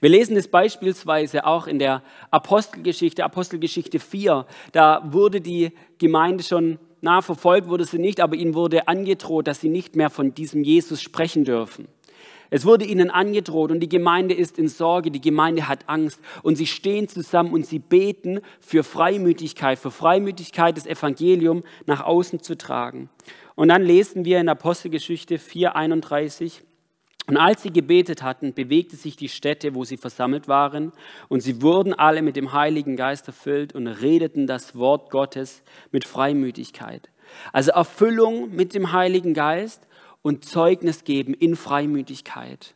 Wir 0.00 0.10
lesen 0.10 0.36
es 0.36 0.48
beispielsweise 0.48 1.46
auch 1.46 1.66
in 1.66 1.78
der 1.78 2.02
Apostelgeschichte, 2.30 3.24
Apostelgeschichte 3.24 3.98
4. 3.98 4.46
Da 4.72 5.02
wurde 5.04 5.40
die 5.40 5.72
Gemeinde 5.98 6.44
schon, 6.44 6.78
na, 7.00 7.22
verfolgt 7.22 7.68
wurde 7.68 7.84
sie 7.84 7.98
nicht, 7.98 8.20
aber 8.20 8.36
ihnen 8.36 8.54
wurde 8.54 8.88
angedroht, 8.88 9.46
dass 9.46 9.60
sie 9.60 9.68
nicht 9.68 9.96
mehr 9.96 10.10
von 10.10 10.34
diesem 10.34 10.62
Jesus 10.62 11.02
sprechen 11.02 11.44
dürfen. 11.44 11.88
Es 12.50 12.64
wurde 12.64 12.84
ihnen 12.84 13.10
angedroht 13.10 13.70
und 13.70 13.80
die 13.80 13.88
Gemeinde 13.88 14.34
ist 14.34 14.58
in 14.58 14.68
Sorge, 14.68 15.10
die 15.10 15.20
Gemeinde 15.20 15.68
hat 15.68 15.88
Angst 15.88 16.20
und 16.42 16.56
sie 16.56 16.66
stehen 16.66 17.08
zusammen 17.08 17.52
und 17.52 17.66
sie 17.66 17.80
beten 17.80 18.40
für 18.60 18.84
Freimütigkeit, 18.84 19.78
für 19.78 19.90
Freimütigkeit 19.90 20.76
des 20.76 20.86
Evangelium 20.86 21.64
nach 21.86 22.04
außen 22.04 22.40
zu 22.40 22.56
tragen. 22.56 23.10
Und 23.56 23.68
dann 23.68 23.82
lesen 23.82 24.24
wir 24.24 24.38
in 24.38 24.48
Apostelgeschichte 24.48 25.38
4:31 25.38 26.62
und 27.26 27.36
als 27.36 27.62
sie 27.62 27.70
gebetet 27.70 28.22
hatten, 28.22 28.54
bewegte 28.54 28.96
sich 28.96 29.16
die 29.16 29.28
Stätte, 29.28 29.74
wo 29.74 29.84
sie 29.84 29.96
versammelt 29.96 30.46
waren, 30.46 30.92
und 31.28 31.40
sie 31.40 31.60
wurden 31.60 31.92
alle 31.92 32.22
mit 32.22 32.36
dem 32.36 32.52
Heiligen 32.52 32.96
Geist 32.96 33.26
erfüllt 33.26 33.74
und 33.74 33.88
redeten 33.88 34.46
das 34.46 34.76
Wort 34.76 35.10
Gottes 35.10 35.62
mit 35.90 36.04
Freimütigkeit. 36.04 37.08
Also 37.52 37.72
Erfüllung 37.72 38.54
mit 38.54 38.74
dem 38.74 38.92
Heiligen 38.92 39.34
Geist 39.34 39.86
und 40.22 40.44
Zeugnis 40.44 41.02
geben 41.02 41.34
in 41.34 41.56
Freimütigkeit. 41.56 42.74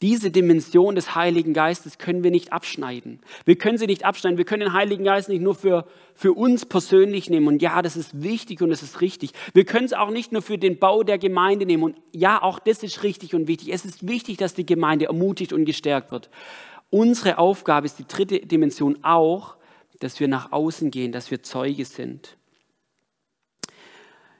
Diese 0.00 0.30
Dimension 0.30 0.94
des 0.94 1.16
Heiligen 1.16 1.52
Geistes 1.52 1.98
können 1.98 2.22
wir 2.22 2.30
nicht 2.30 2.52
abschneiden. 2.52 3.18
Wir 3.44 3.56
können 3.56 3.78
sie 3.78 3.86
nicht 3.86 4.04
abschneiden. 4.04 4.38
Wir 4.38 4.44
können 4.44 4.60
den 4.60 4.72
Heiligen 4.72 5.02
Geist 5.02 5.28
nicht 5.28 5.42
nur 5.42 5.56
für, 5.56 5.86
für 6.14 6.32
uns 6.34 6.66
persönlich 6.66 7.28
nehmen. 7.30 7.48
Und 7.48 7.62
ja, 7.62 7.82
das 7.82 7.96
ist 7.96 8.22
wichtig 8.22 8.62
und 8.62 8.70
das 8.70 8.84
ist 8.84 9.00
richtig. 9.00 9.32
Wir 9.54 9.64
können 9.64 9.86
es 9.86 9.92
auch 9.92 10.10
nicht 10.10 10.30
nur 10.30 10.42
für 10.42 10.56
den 10.56 10.78
Bau 10.78 11.02
der 11.02 11.18
Gemeinde 11.18 11.66
nehmen. 11.66 11.82
Und 11.82 11.96
ja, 12.12 12.40
auch 12.40 12.60
das 12.60 12.84
ist 12.84 13.02
richtig 13.02 13.34
und 13.34 13.48
wichtig. 13.48 13.72
Es 13.72 13.84
ist 13.84 14.06
wichtig, 14.06 14.36
dass 14.36 14.54
die 14.54 14.64
Gemeinde 14.64 15.06
ermutigt 15.06 15.52
und 15.52 15.64
gestärkt 15.64 16.12
wird. 16.12 16.30
Unsere 16.90 17.38
Aufgabe 17.38 17.86
ist 17.86 17.98
die 17.98 18.06
dritte 18.06 18.38
Dimension 18.38 18.98
auch, 19.02 19.56
dass 19.98 20.20
wir 20.20 20.28
nach 20.28 20.52
außen 20.52 20.92
gehen, 20.92 21.10
dass 21.10 21.32
wir 21.32 21.42
Zeuge 21.42 21.84
sind. 21.84 22.36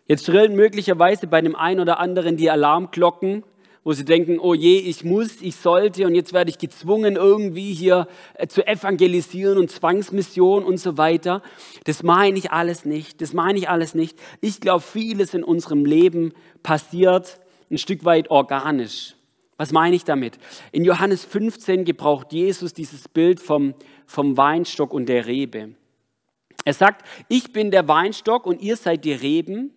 Jetzt 0.06 0.24
schrillen 0.24 0.54
möglicherweise 0.54 1.26
bei 1.26 1.40
dem 1.42 1.56
einen 1.56 1.80
oder 1.80 1.98
anderen 1.98 2.36
die 2.36 2.48
Alarmglocken, 2.48 3.42
wo 3.84 3.92
sie 3.92 4.04
denken, 4.04 4.38
oh 4.38 4.54
je, 4.54 4.78
ich 4.78 5.04
muss, 5.04 5.40
ich 5.40 5.56
sollte 5.56 6.06
und 6.06 6.14
jetzt 6.14 6.32
werde 6.32 6.50
ich 6.50 6.58
gezwungen, 6.58 7.16
irgendwie 7.16 7.72
hier 7.72 8.08
äh, 8.34 8.46
zu 8.46 8.66
evangelisieren 8.66 9.58
und 9.58 9.70
Zwangsmission 9.70 10.64
und 10.64 10.78
so 10.78 10.98
weiter. 10.98 11.42
Das 11.84 12.02
meine 12.02 12.38
ich 12.38 12.50
alles 12.52 12.84
nicht. 12.84 13.20
Das 13.20 13.32
meine 13.32 13.58
ich 13.58 13.68
alles 13.68 13.94
nicht. 13.94 14.18
Ich 14.40 14.60
glaube, 14.60 14.82
vieles 14.82 15.34
in 15.34 15.44
unserem 15.44 15.84
Leben 15.84 16.32
passiert 16.62 17.40
ein 17.70 17.78
Stück 17.78 18.04
weit 18.04 18.30
organisch. 18.30 19.14
Was 19.56 19.72
meine 19.72 19.96
ich 19.96 20.04
damit? 20.04 20.38
In 20.70 20.84
Johannes 20.84 21.24
15 21.24 21.84
gebraucht 21.84 22.32
Jesus 22.32 22.72
dieses 22.74 23.08
Bild 23.08 23.40
vom, 23.40 23.74
vom 24.06 24.36
Weinstock 24.36 24.94
und 24.94 25.08
der 25.08 25.26
Rebe. 25.26 25.74
Er 26.64 26.74
sagt, 26.74 27.04
ich 27.28 27.52
bin 27.52 27.70
der 27.70 27.88
Weinstock 27.88 28.46
und 28.46 28.60
ihr 28.62 28.76
seid 28.76 29.04
die 29.04 29.12
Reben. 29.12 29.72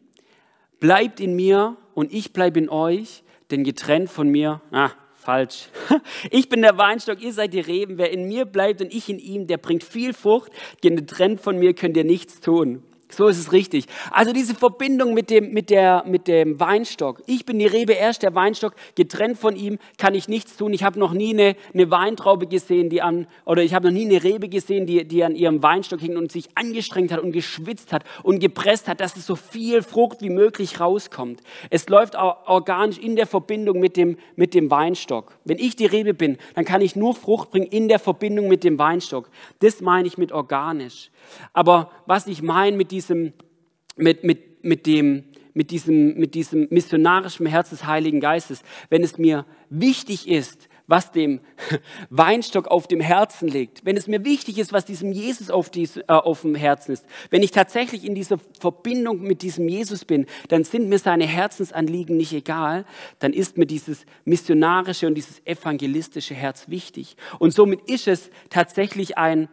Bleibt 0.79 1.19
in 1.19 1.35
mir 1.35 1.77
und 1.93 2.13
ich 2.13 2.33
bleibe 2.33 2.59
in 2.59 2.69
euch 2.69 3.23
denn 3.51 3.63
getrennt 3.63 4.09
von 4.09 4.29
mir, 4.29 4.61
ah, 4.71 4.91
falsch. 5.13 5.69
Ich 6.31 6.49
bin 6.49 6.61
der 6.61 6.77
Weinstock, 6.77 7.21
ihr 7.21 7.33
seid 7.33 7.53
die 7.53 7.59
Reben. 7.59 7.97
Wer 7.97 8.11
in 8.11 8.27
mir 8.27 8.45
bleibt 8.45 8.81
und 8.81 8.93
ich 8.93 9.09
in 9.09 9.19
ihm, 9.19 9.47
der 9.47 9.57
bringt 9.57 9.83
viel 9.83 10.13
Frucht. 10.13 10.51
Getrennt 10.81 11.41
von 11.41 11.57
mir 11.57 11.73
könnt 11.73 11.97
ihr 11.97 12.03
nichts 12.03 12.39
tun. 12.39 12.83
So 13.13 13.27
ist 13.27 13.37
es 13.37 13.51
richtig. 13.51 13.85
Also 14.11 14.33
diese 14.33 14.55
Verbindung 14.55 15.13
mit 15.13 15.29
dem, 15.29 15.51
mit, 15.51 15.69
der, 15.69 16.03
mit 16.07 16.27
dem 16.27 16.59
Weinstock. 16.59 17.21
Ich 17.25 17.45
bin 17.45 17.59
die 17.59 17.65
Rebe, 17.65 17.97
er 17.97 18.09
ist 18.09 18.23
der 18.23 18.35
Weinstock. 18.35 18.75
Getrennt 18.95 19.37
von 19.37 19.55
ihm 19.55 19.79
kann 19.97 20.15
ich 20.15 20.27
nichts 20.27 20.57
tun. 20.57 20.73
Ich 20.73 20.83
habe 20.83 20.99
noch 20.99 21.13
nie 21.13 21.33
eine, 21.33 21.55
eine 21.73 21.91
Weintraube 21.91 22.47
gesehen, 22.47 22.89
die 22.89 23.01
an, 23.01 23.27
oder 23.45 23.63
ich 23.63 23.73
habe 23.73 23.87
noch 23.87 23.93
nie 23.93 24.05
eine 24.05 24.23
Rebe 24.23 24.49
gesehen, 24.49 24.85
die, 24.85 25.05
die 25.05 25.23
an 25.23 25.35
ihrem 25.35 25.61
Weinstock 25.61 25.99
hing 25.99 26.17
und 26.17 26.31
sich 26.31 26.49
angestrengt 26.55 27.11
hat 27.11 27.19
und 27.19 27.31
geschwitzt 27.31 27.91
hat 27.91 28.03
und 28.23 28.39
gepresst 28.39 28.87
hat, 28.87 29.01
dass 29.01 29.15
es 29.15 29.25
so 29.25 29.35
viel 29.35 29.81
Frucht 29.81 30.21
wie 30.21 30.29
möglich 30.29 30.79
rauskommt. 30.79 31.41
Es 31.69 31.89
läuft 31.89 32.15
auch 32.15 32.47
organisch 32.47 32.97
in 32.97 33.15
der 33.15 33.27
Verbindung 33.27 33.79
mit 33.79 33.97
dem, 33.97 34.17
mit 34.35 34.53
dem 34.53 34.71
Weinstock. 34.71 35.37
Wenn 35.45 35.57
ich 35.57 35.75
die 35.75 35.85
Rebe 35.85 36.13
bin, 36.13 36.37
dann 36.55 36.65
kann 36.65 36.81
ich 36.81 36.95
nur 36.95 37.15
Frucht 37.15 37.51
bringen 37.51 37.67
in 37.67 37.87
der 37.87 37.99
Verbindung 37.99 38.47
mit 38.47 38.63
dem 38.63 38.79
Weinstock. 38.79 39.29
Das 39.59 39.81
meine 39.81 40.07
ich 40.07 40.17
mit 40.17 40.31
organisch. 40.31 41.11
Aber 41.53 41.91
was 42.05 42.27
ich 42.27 42.41
meine 42.41 42.77
mit 42.77 42.91
diesem, 42.91 43.00
mit, 43.09 44.23
mit, 44.23 44.63
mit 44.63 44.85
dem, 44.85 45.23
mit 45.53 45.71
diesem, 45.71 46.17
mit 46.17 46.33
diesem 46.33 46.67
missionarischen 46.69 47.45
Herz 47.45 47.69
des 47.69 47.85
Heiligen 47.85 48.19
Geistes, 48.19 48.63
wenn 48.89 49.03
es 49.03 49.17
mir 49.17 49.45
wichtig 49.69 50.27
ist, 50.27 50.69
was 50.91 51.11
dem 51.11 51.39
Weinstock 52.09 52.67
auf 52.67 52.87
dem 52.87 52.99
Herzen 52.99 53.47
liegt, 53.47 53.85
wenn 53.85 53.97
es 53.97 54.07
mir 54.07 54.25
wichtig 54.25 54.57
ist, 54.57 54.73
was 54.73 54.85
diesem 54.85 55.11
Jesus 55.11 55.49
auf, 55.49 55.69
dies, 55.69 55.97
äh, 55.97 56.03
auf 56.07 56.41
dem 56.41 56.53
Herzen 56.53 56.91
ist, 56.91 57.05
wenn 57.29 57.41
ich 57.43 57.51
tatsächlich 57.51 58.03
in 58.03 58.13
dieser 58.13 58.37
Verbindung 58.59 59.21
mit 59.21 59.41
diesem 59.41 59.67
Jesus 59.67 60.05
bin, 60.05 60.25
dann 60.49 60.63
sind 60.63 60.89
mir 60.89 60.99
seine 60.99 61.25
Herzensanliegen 61.25 62.17
nicht 62.17 62.33
egal, 62.33 62.85
dann 63.19 63.31
ist 63.33 63.57
mir 63.57 63.65
dieses 63.65 64.05
missionarische 64.25 65.07
und 65.07 65.15
dieses 65.15 65.45
evangelistische 65.45 66.33
Herz 66.33 66.67
wichtig. 66.67 67.15
Und 67.39 67.53
somit 67.53 67.89
ist 67.89 68.07
es 68.07 68.29
tatsächlich 68.49 69.17
ein, 69.17 69.47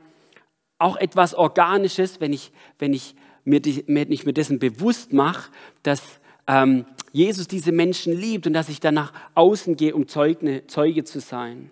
auch 0.79 0.97
etwas 0.97 1.35
Organisches, 1.35 2.21
wenn 2.21 2.33
ich, 2.33 2.53
wenn 2.79 2.93
ich 2.93 3.15
mir, 3.49 3.65
wenn 3.65 4.11
mir 4.27 4.33
dessen 4.33 4.59
bewusst 4.59 5.13
mache, 5.13 5.51
dass 5.83 6.03
ähm, 6.47 6.85
Jesus 7.13 7.49
diese 7.49 7.73
Menschen 7.73 8.13
liebt 8.13 8.47
und 8.47 8.53
dass 8.53 8.69
ich 8.69 8.81
dann 8.81 8.95
nach 8.95 9.13
außen 9.35 9.77
gehe, 9.77 9.95
um 9.95 10.09
Zeuge, 10.09 10.67
Zeuge 10.67 11.05
zu 11.05 11.21
sein. 11.21 11.71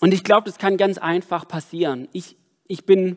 Und 0.00 0.12
ich 0.12 0.24
glaube, 0.24 0.46
das 0.46 0.58
kann 0.58 0.76
ganz 0.76 0.98
einfach 0.98 1.46
passieren. 1.46 2.08
Ich, 2.12 2.36
ich 2.66 2.84
bin, 2.84 3.16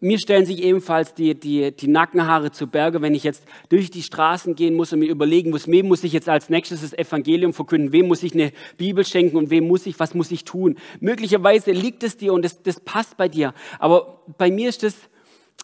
mir 0.00 0.18
stellen 0.18 0.44
sich 0.46 0.62
ebenfalls 0.62 1.14
die, 1.14 1.38
die, 1.38 1.70
die 1.70 1.86
Nackenhaare 1.86 2.50
zu 2.50 2.66
Berge, 2.66 3.02
wenn 3.02 3.14
ich 3.14 3.22
jetzt 3.22 3.44
durch 3.68 3.90
die 3.90 4.02
Straßen 4.02 4.56
gehen 4.56 4.74
muss 4.74 4.92
und 4.92 4.98
mir 4.98 5.08
überlegen 5.08 5.50
muss, 5.50 5.68
wem 5.68 5.86
muss 5.86 6.02
ich 6.02 6.12
jetzt 6.12 6.28
als 6.28 6.50
nächstes 6.50 6.80
das 6.80 6.92
Evangelium 6.92 7.52
verkünden, 7.52 7.92
wem 7.92 8.08
muss 8.08 8.24
ich 8.24 8.34
eine 8.34 8.52
Bibel 8.76 9.04
schenken 9.04 9.36
und 9.36 9.50
wem 9.50 9.68
muss 9.68 9.86
ich, 9.86 10.00
was 10.00 10.14
muss 10.14 10.32
ich 10.32 10.44
tun. 10.44 10.76
Möglicherweise 10.98 11.70
liegt 11.70 12.02
es 12.02 12.16
dir 12.16 12.32
und 12.32 12.44
das, 12.44 12.62
das 12.62 12.80
passt 12.80 13.16
bei 13.16 13.28
dir, 13.28 13.54
aber 13.78 14.22
bei 14.38 14.50
mir 14.50 14.68
ist 14.68 14.82
das 14.82 14.96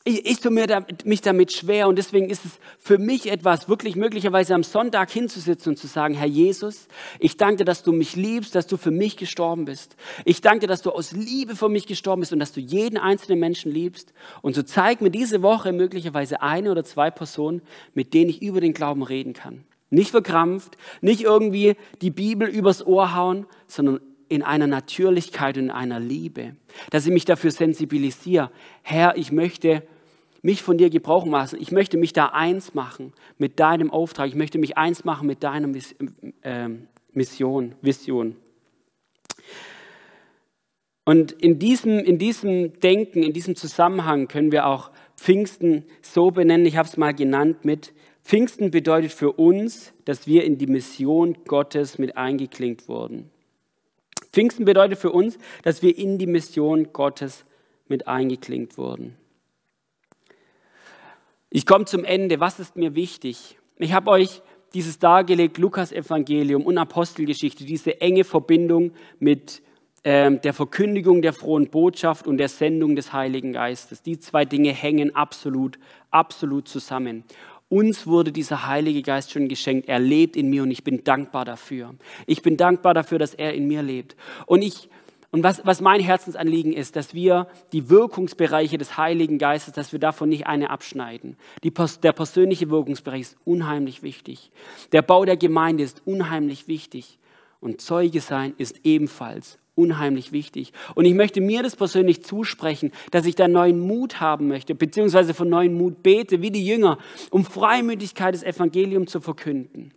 ich, 0.04 0.26
ich 0.26 0.40
tue 0.40 0.50
mir 0.50 0.66
da, 0.66 0.84
mich 1.04 1.20
damit 1.20 1.52
schwer 1.52 1.86
und 1.86 1.96
deswegen 1.96 2.28
ist 2.28 2.44
es 2.44 2.52
für 2.78 2.98
mich 2.98 3.30
etwas, 3.30 3.68
wirklich 3.68 3.94
möglicherweise 3.94 4.54
am 4.54 4.64
Sonntag 4.64 5.10
hinzusitzen 5.10 5.70
und 5.72 5.76
zu 5.76 5.86
sagen, 5.86 6.14
Herr 6.14 6.26
Jesus, 6.26 6.88
ich 7.20 7.36
danke, 7.36 7.64
dass 7.64 7.82
du 7.82 7.92
mich 7.92 8.16
liebst, 8.16 8.54
dass 8.54 8.66
du 8.66 8.76
für 8.76 8.90
mich 8.90 9.16
gestorben 9.16 9.64
bist. 9.64 9.96
Ich 10.24 10.40
danke, 10.40 10.66
dass 10.66 10.82
du 10.82 10.90
aus 10.90 11.12
Liebe 11.12 11.54
für 11.54 11.68
mich 11.68 11.86
gestorben 11.86 12.20
bist 12.20 12.32
und 12.32 12.40
dass 12.40 12.52
du 12.52 12.60
jeden 12.60 12.98
einzelnen 12.98 13.38
Menschen 13.38 13.70
liebst. 13.70 14.12
Und 14.40 14.54
so 14.54 14.62
zeig 14.62 15.00
mir 15.00 15.10
diese 15.10 15.42
Woche 15.42 15.72
möglicherweise 15.72 16.42
eine 16.42 16.70
oder 16.70 16.84
zwei 16.84 17.10
Personen, 17.10 17.62
mit 17.94 18.12
denen 18.12 18.30
ich 18.30 18.42
über 18.42 18.60
den 18.60 18.74
Glauben 18.74 19.02
reden 19.02 19.34
kann. 19.34 19.64
Nicht 19.90 20.10
verkrampft, 20.10 20.78
nicht 21.00 21.22
irgendwie 21.22 21.76
die 22.00 22.10
Bibel 22.10 22.48
übers 22.48 22.84
Ohr 22.84 23.14
hauen, 23.14 23.46
sondern 23.66 24.00
in 24.28 24.42
einer 24.42 24.66
Natürlichkeit 24.66 25.58
und 25.58 25.64
in 25.64 25.70
einer 25.70 26.00
Liebe, 26.00 26.56
dass 26.88 27.04
ich 27.04 27.12
mich 27.12 27.26
dafür 27.26 27.50
sensibilisiere. 27.50 28.50
Herr, 28.80 29.18
ich 29.18 29.30
möchte 29.30 29.82
mich 30.42 30.62
von 30.62 30.76
dir 30.76 30.90
gebrauchen 30.90 31.30
lassen. 31.30 31.58
Ich 31.60 31.70
möchte 31.70 31.96
mich 31.96 32.12
da 32.12 32.26
eins 32.26 32.74
machen 32.74 33.12
mit 33.38 33.60
deinem 33.60 33.90
Auftrag. 33.90 34.28
Ich 34.28 34.34
möchte 34.34 34.58
mich 34.58 34.76
eins 34.76 35.04
machen 35.04 35.26
mit 35.26 35.42
deiner 35.42 35.72
ähm, 36.42 36.88
Mission, 37.12 37.74
Vision. 37.80 38.36
Und 41.04 41.32
in 41.32 41.58
diesem, 41.58 41.98
in 41.98 42.18
diesem 42.18 42.78
Denken, 42.80 43.22
in 43.22 43.32
diesem 43.32 43.56
Zusammenhang 43.56 44.28
können 44.28 44.52
wir 44.52 44.66
auch 44.66 44.90
Pfingsten 45.16 45.84
so 46.00 46.30
benennen, 46.30 46.66
ich 46.66 46.76
habe 46.76 46.88
es 46.88 46.96
mal 46.96 47.14
genannt 47.14 47.64
mit, 47.64 47.92
Pfingsten 48.22 48.70
bedeutet 48.70 49.12
für 49.12 49.32
uns, 49.32 49.92
dass 50.04 50.26
wir 50.26 50.44
in 50.44 50.58
die 50.58 50.68
Mission 50.68 51.38
Gottes 51.44 51.98
mit 51.98 52.16
eingeklinkt 52.16 52.88
wurden. 52.88 53.30
Pfingsten 54.32 54.64
bedeutet 54.64 54.98
für 54.98 55.10
uns, 55.10 55.38
dass 55.62 55.82
wir 55.82 55.96
in 55.98 56.18
die 56.18 56.26
Mission 56.26 56.92
Gottes 56.92 57.44
mit 57.88 58.06
eingeklinkt 58.06 58.78
wurden. 58.78 59.16
Ich 61.54 61.66
komme 61.66 61.84
zum 61.84 62.04
Ende. 62.04 62.40
Was 62.40 62.58
ist 62.58 62.76
mir 62.76 62.94
wichtig? 62.94 63.58
Ich 63.76 63.92
habe 63.92 64.10
euch 64.10 64.40
dieses 64.72 64.98
dargelegt, 64.98 65.58
Lukas 65.58 65.92
Evangelium 65.92 66.64
und 66.64 66.78
Apostelgeschichte, 66.78 67.66
diese 67.66 68.00
enge 68.00 68.24
Verbindung 68.24 68.92
mit 69.18 69.60
ähm, 70.02 70.40
der 70.40 70.54
Verkündigung 70.54 71.20
der 71.20 71.34
frohen 71.34 71.68
Botschaft 71.68 72.26
und 72.26 72.38
der 72.38 72.48
Sendung 72.48 72.96
des 72.96 73.12
Heiligen 73.12 73.52
Geistes. 73.52 74.00
Die 74.00 74.18
zwei 74.18 74.46
Dinge 74.46 74.72
hängen 74.72 75.14
absolut, 75.14 75.78
absolut 76.10 76.68
zusammen. 76.68 77.22
Uns 77.68 78.06
wurde 78.06 78.32
dieser 78.32 78.66
Heilige 78.66 79.02
Geist 79.02 79.30
schon 79.30 79.48
geschenkt. 79.48 79.90
Er 79.90 79.98
lebt 79.98 80.36
in 80.36 80.48
mir 80.48 80.62
und 80.62 80.70
ich 80.70 80.84
bin 80.84 81.04
dankbar 81.04 81.44
dafür. 81.44 81.94
Ich 82.26 82.40
bin 82.40 82.56
dankbar 82.56 82.94
dafür, 82.94 83.18
dass 83.18 83.34
er 83.34 83.52
in 83.52 83.68
mir 83.68 83.82
lebt. 83.82 84.16
Und 84.46 84.62
ich 84.62 84.88
und 85.32 85.42
was, 85.42 85.64
was 85.64 85.80
mein 85.80 86.00
Herzensanliegen 86.00 86.74
ist, 86.74 86.94
dass 86.94 87.14
wir 87.14 87.48
die 87.72 87.88
Wirkungsbereiche 87.88 88.76
des 88.76 88.98
Heiligen 88.98 89.38
Geistes, 89.38 89.72
dass 89.72 89.90
wir 89.90 89.98
davon 89.98 90.28
nicht 90.28 90.46
eine 90.46 90.68
abschneiden. 90.68 91.36
Die, 91.64 91.72
der 92.02 92.12
persönliche 92.12 92.68
Wirkungsbereich 92.68 93.22
ist 93.22 93.36
unheimlich 93.46 94.02
wichtig. 94.02 94.52
Der 94.92 95.00
Bau 95.00 95.24
der 95.24 95.38
Gemeinde 95.38 95.84
ist 95.84 96.02
unheimlich 96.04 96.68
wichtig. 96.68 97.18
Und 97.60 97.80
Zeuge 97.80 98.20
sein 98.20 98.52
ist 98.58 98.80
ebenfalls 98.84 99.58
unheimlich 99.74 100.32
wichtig. 100.32 100.74
Und 100.94 101.06
ich 101.06 101.14
möchte 101.14 101.40
mir 101.40 101.62
das 101.62 101.76
persönlich 101.76 102.22
zusprechen, 102.22 102.92
dass 103.10 103.24
ich 103.24 103.34
da 103.34 103.48
neuen 103.48 103.80
Mut 103.80 104.20
haben 104.20 104.48
möchte, 104.48 104.74
beziehungsweise 104.74 105.32
von 105.32 105.48
neuen 105.48 105.72
Mut 105.72 106.02
bete, 106.02 106.42
wie 106.42 106.50
die 106.50 106.66
Jünger, 106.66 106.98
um 107.30 107.46
Freimütigkeit 107.46 108.34
des 108.34 108.42
Evangeliums 108.42 109.10
zu 109.10 109.22
verkünden. 109.22 109.92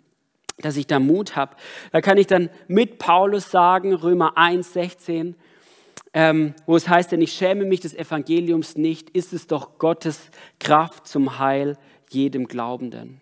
Dass 0.58 0.78
ich 0.78 0.88
da 0.88 1.00
Mut 1.00 1.36
habe. 1.36 1.56
Da 1.91 2.02
kann 2.02 2.18
ich 2.18 2.28
dann 2.28 2.50
mit 2.68 2.98
Paulus 2.98 3.52
sagen, 3.52 3.94
Römer 3.94 4.38
1, 4.38 4.74
16, 4.74 5.36
ähm, 6.13 6.54
wo 6.65 6.78
es 6.78 6.88
heißt, 6.88 7.12
denn 7.12 7.22
ich 7.22 7.34
schäme 7.34 7.65
mich 7.65 7.82
des 7.82 7.94
Evangeliums 7.94 8.78
nicht, 8.78 9.10
ist 9.10 9.34
es 9.34 9.48
doch 9.48 9.78
Gottes 9.78 10.32
Kraft 10.60 11.08
zum 11.08 11.39
Heil 11.39 11.78
jedem 12.10 12.48
Glaubenden. 12.48 13.20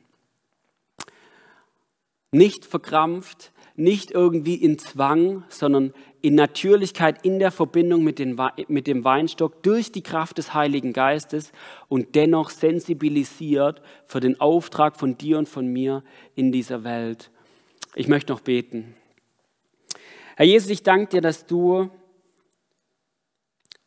Nicht 2.32 2.66
verkrampft, 2.66 3.52
nicht 3.76 4.12
irgendwie 4.12 4.56
in 4.56 4.78
Zwang, 4.78 5.44
sondern 5.50 5.94
in 6.24 6.36
Natürlichkeit, 6.36 7.26
in 7.26 7.38
der 7.38 7.52
Verbindung 7.52 8.02
mit, 8.02 8.18
den, 8.18 8.40
mit 8.70 8.88
dem 8.88 9.04
Weinstock 9.04 9.62
durch 9.62 9.92
die 9.92 10.02
Kraft 10.02 10.38
des 10.38 10.54
Heiligen 10.54 10.94
Geistes 10.94 11.52
und 11.90 12.16
dennoch 12.16 12.50
sensibilisiert 12.50 13.82
für 14.06 14.22
den 14.22 14.40
Auftrag 14.40 14.96
von 14.96 15.18
dir 15.18 15.38
und 15.38 15.50
von 15.50 15.68
mir 15.68 16.02
in 16.34 16.54
dieser 16.54 16.86
Welt. 16.86 17.30
Ich 17.94 18.08
möchte 18.08 18.32
noch 18.32 18.40
beten. 18.40 18.96
Herr 20.38 20.46
Jesus, 20.46 20.70
ich 20.70 20.82
danke 20.82 21.08
dir, 21.08 21.22
dass 21.22 21.46
du 21.46 21.90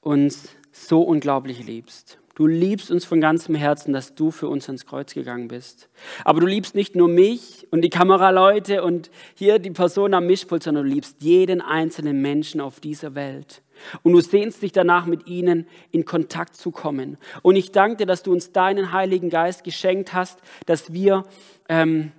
uns 0.02 0.50
so 0.72 1.00
unglaublich 1.00 1.64
liebst. 1.64 2.18
Du 2.36 2.46
liebst 2.46 2.90
uns 2.90 3.06
von 3.06 3.22
ganzem 3.22 3.54
Herzen, 3.54 3.94
dass 3.94 4.14
du 4.14 4.30
für 4.30 4.48
uns 4.48 4.68
ans 4.68 4.84
Kreuz 4.84 5.14
gegangen 5.14 5.48
bist. 5.48 5.88
Aber 6.22 6.40
du 6.40 6.46
liebst 6.46 6.74
nicht 6.74 6.94
nur 6.94 7.08
mich 7.08 7.66
und 7.70 7.80
die 7.80 7.88
Kameraleute 7.88 8.84
und 8.84 9.10
hier 9.34 9.58
die 9.58 9.70
Person 9.70 10.12
am 10.12 10.26
Mischpult, 10.26 10.62
sondern 10.62 10.84
du 10.84 10.90
liebst 10.90 11.16
jeden 11.20 11.62
einzelnen 11.62 12.20
Menschen 12.20 12.60
auf 12.60 12.78
dieser 12.78 13.14
Welt. 13.14 13.62
Und 14.02 14.12
du 14.12 14.20
sehnst 14.20 14.60
dich 14.60 14.72
danach, 14.72 15.06
mit 15.06 15.26
ihnen 15.26 15.66
in 15.92 16.04
Kontakt 16.04 16.56
zu 16.56 16.72
kommen. 16.72 17.16
Und 17.40 17.56
ich 17.56 17.72
danke 17.72 17.96
dir, 17.96 18.06
dass 18.06 18.22
du 18.22 18.32
uns 18.32 18.52
deinen 18.52 18.92
Heiligen 18.92 19.30
Geist 19.30 19.64
geschenkt 19.64 20.12
hast, 20.12 20.38
dass 20.66 20.92
wir 20.92 21.24
ähm, 21.70 22.12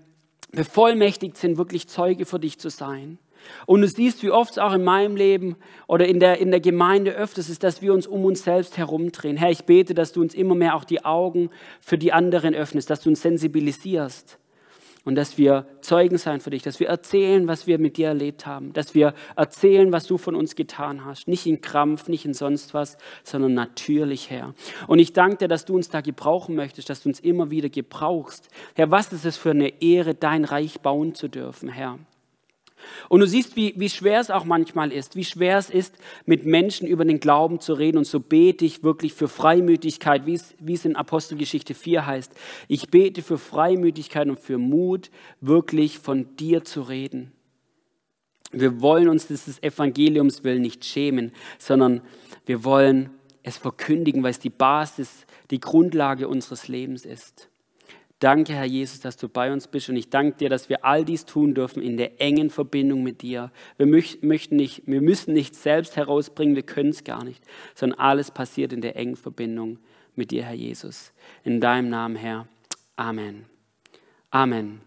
bevollmächtigt 0.51 1.37
sind, 1.37 1.59
wirklich 1.59 1.87
Zeuge 1.87 2.25
für 2.25 2.39
dich 2.39 2.57
zu 2.57 2.71
sein. 2.71 3.19
Und 3.65 3.81
du 3.81 3.87
siehst, 3.87 4.23
wie 4.23 4.31
oft 4.31 4.51
es 4.51 4.57
auch 4.57 4.73
in 4.73 4.83
meinem 4.83 5.15
Leben 5.15 5.55
oder 5.87 6.07
in 6.07 6.19
der, 6.19 6.39
in 6.39 6.51
der 6.51 6.59
Gemeinde 6.59 7.11
öfters 7.11 7.49
ist, 7.49 7.63
dass 7.63 7.81
wir 7.81 7.93
uns 7.93 8.07
um 8.07 8.25
uns 8.25 8.43
selbst 8.43 8.77
herumdrehen. 8.77 9.37
Herr, 9.37 9.51
ich 9.51 9.65
bete, 9.65 9.93
dass 9.93 10.13
du 10.13 10.21
uns 10.21 10.33
immer 10.33 10.55
mehr 10.55 10.75
auch 10.75 10.83
die 10.83 11.05
Augen 11.05 11.49
für 11.79 11.97
die 11.97 12.13
anderen 12.13 12.55
öffnest, 12.55 12.89
dass 12.89 13.01
du 13.01 13.09
uns 13.09 13.21
sensibilisierst 13.21 14.39
und 15.07 15.15
dass 15.15 15.37
wir 15.37 15.65
Zeugen 15.79 16.17
sein 16.17 16.41
für 16.41 16.49
dich, 16.49 16.63
dass 16.63 16.81
wir 16.81 16.89
erzählen, 16.89 17.47
was 17.47 17.65
wir 17.65 17.79
mit 17.79 17.95
dir 17.95 18.09
erlebt 18.09 18.45
haben, 18.45 18.73
dass 18.73 18.93
wir 18.93 19.13
erzählen, 19.37 19.93
was 19.93 20.05
du 20.05 20.17
von 20.17 20.35
uns 20.35 20.53
getan 20.53 21.05
hast. 21.05 21.29
Nicht 21.29 21.45
in 21.45 21.61
Krampf, 21.61 22.09
nicht 22.09 22.25
in 22.25 22.33
sonst 22.33 22.73
was, 22.73 22.97
sondern 23.23 23.53
natürlich, 23.53 24.29
Herr. 24.29 24.53
Und 24.85 24.99
ich 24.99 25.13
danke 25.13 25.37
dir, 25.37 25.47
dass 25.47 25.63
du 25.63 25.75
uns 25.75 25.87
da 25.87 26.01
gebrauchen 26.01 26.55
möchtest, 26.55 26.89
dass 26.89 27.03
du 27.03 27.07
uns 27.07 27.21
immer 27.21 27.51
wieder 27.51 27.69
gebrauchst. 27.69 28.49
Herr, 28.75 28.91
was 28.91 29.13
ist 29.13 29.23
es 29.23 29.37
für 29.37 29.51
eine 29.51 29.81
Ehre, 29.81 30.13
dein 30.13 30.43
Reich 30.43 30.81
bauen 30.81 31.15
zu 31.15 31.29
dürfen, 31.29 31.69
Herr. 31.69 31.99
Und 33.09 33.21
du 33.21 33.27
siehst, 33.27 33.55
wie, 33.55 33.73
wie 33.77 33.89
schwer 33.89 34.19
es 34.19 34.29
auch 34.29 34.45
manchmal 34.45 34.91
ist, 34.91 35.15
wie 35.15 35.25
schwer 35.25 35.57
es 35.57 35.69
ist, 35.69 35.95
mit 36.25 36.45
Menschen 36.45 36.87
über 36.87 37.05
den 37.05 37.19
Glauben 37.19 37.59
zu 37.59 37.73
reden. 37.73 37.97
Und 37.97 38.05
so 38.05 38.19
bete 38.19 38.65
ich 38.65 38.83
wirklich 38.83 39.13
für 39.13 39.27
Freimütigkeit, 39.27 40.25
wie 40.25 40.33
es, 40.33 40.55
wie 40.59 40.73
es 40.73 40.85
in 40.85 40.95
Apostelgeschichte 40.95 41.73
4 41.73 42.05
heißt. 42.05 42.31
Ich 42.67 42.89
bete 42.89 43.21
für 43.21 43.37
Freimütigkeit 43.37 44.27
und 44.27 44.39
für 44.39 44.57
Mut, 44.57 45.09
wirklich 45.41 45.99
von 45.99 46.35
dir 46.37 46.63
zu 46.63 46.81
reden. 46.81 47.31
Wir 48.51 48.81
wollen 48.81 49.09
uns 49.09 49.27
des 49.27 49.61
Evangeliums 49.61 50.43
willen 50.43 50.61
nicht 50.61 50.85
schämen, 50.85 51.33
sondern 51.57 52.01
wir 52.45 52.63
wollen 52.63 53.09
es 53.43 53.57
verkündigen, 53.57 54.23
weil 54.23 54.31
es 54.31 54.39
die 54.39 54.49
Basis, 54.49 55.25
die 55.51 55.59
Grundlage 55.59 56.27
unseres 56.27 56.67
Lebens 56.67 57.05
ist. 57.05 57.49
Danke, 58.19 58.53
Herr 58.53 58.65
Jesus, 58.65 58.99
dass 58.99 59.15
du 59.15 59.29
bei 59.29 59.53
uns 59.53 59.67
bist 59.67 59.89
und 59.89 59.95
ich 59.95 60.09
danke 60.09 60.37
dir, 60.37 60.49
dass 60.49 60.69
wir 60.69 60.83
all 60.83 61.05
dies 61.05 61.25
tun 61.25 61.53
dürfen 61.53 61.83
in 61.83 61.97
der 61.97 62.19
engen 62.19 62.49
Verbindung 62.49 63.03
mit 63.03 63.21
dir. 63.21 63.51
Wir, 63.77 63.85
möchten 63.85 64.55
nicht, 64.55 64.83
wir 64.87 65.01
müssen 65.01 65.33
nicht 65.33 65.55
selbst 65.55 65.95
herausbringen, 65.95 66.55
wir 66.55 66.63
können 66.63 66.89
es 66.89 67.03
gar 67.03 67.23
nicht, 67.23 67.43
sondern 67.75 67.99
alles 67.99 68.31
passiert 68.31 68.73
in 68.73 68.81
der 68.81 68.95
engen 68.95 69.17
Verbindung 69.17 69.77
mit 70.15 70.31
dir, 70.31 70.43
Herr 70.43 70.55
Jesus. 70.55 71.13
In 71.43 71.61
deinem 71.61 71.89
Namen, 71.89 72.15
Herr. 72.15 72.47
Amen. 72.95 73.45
Amen. 74.31 74.86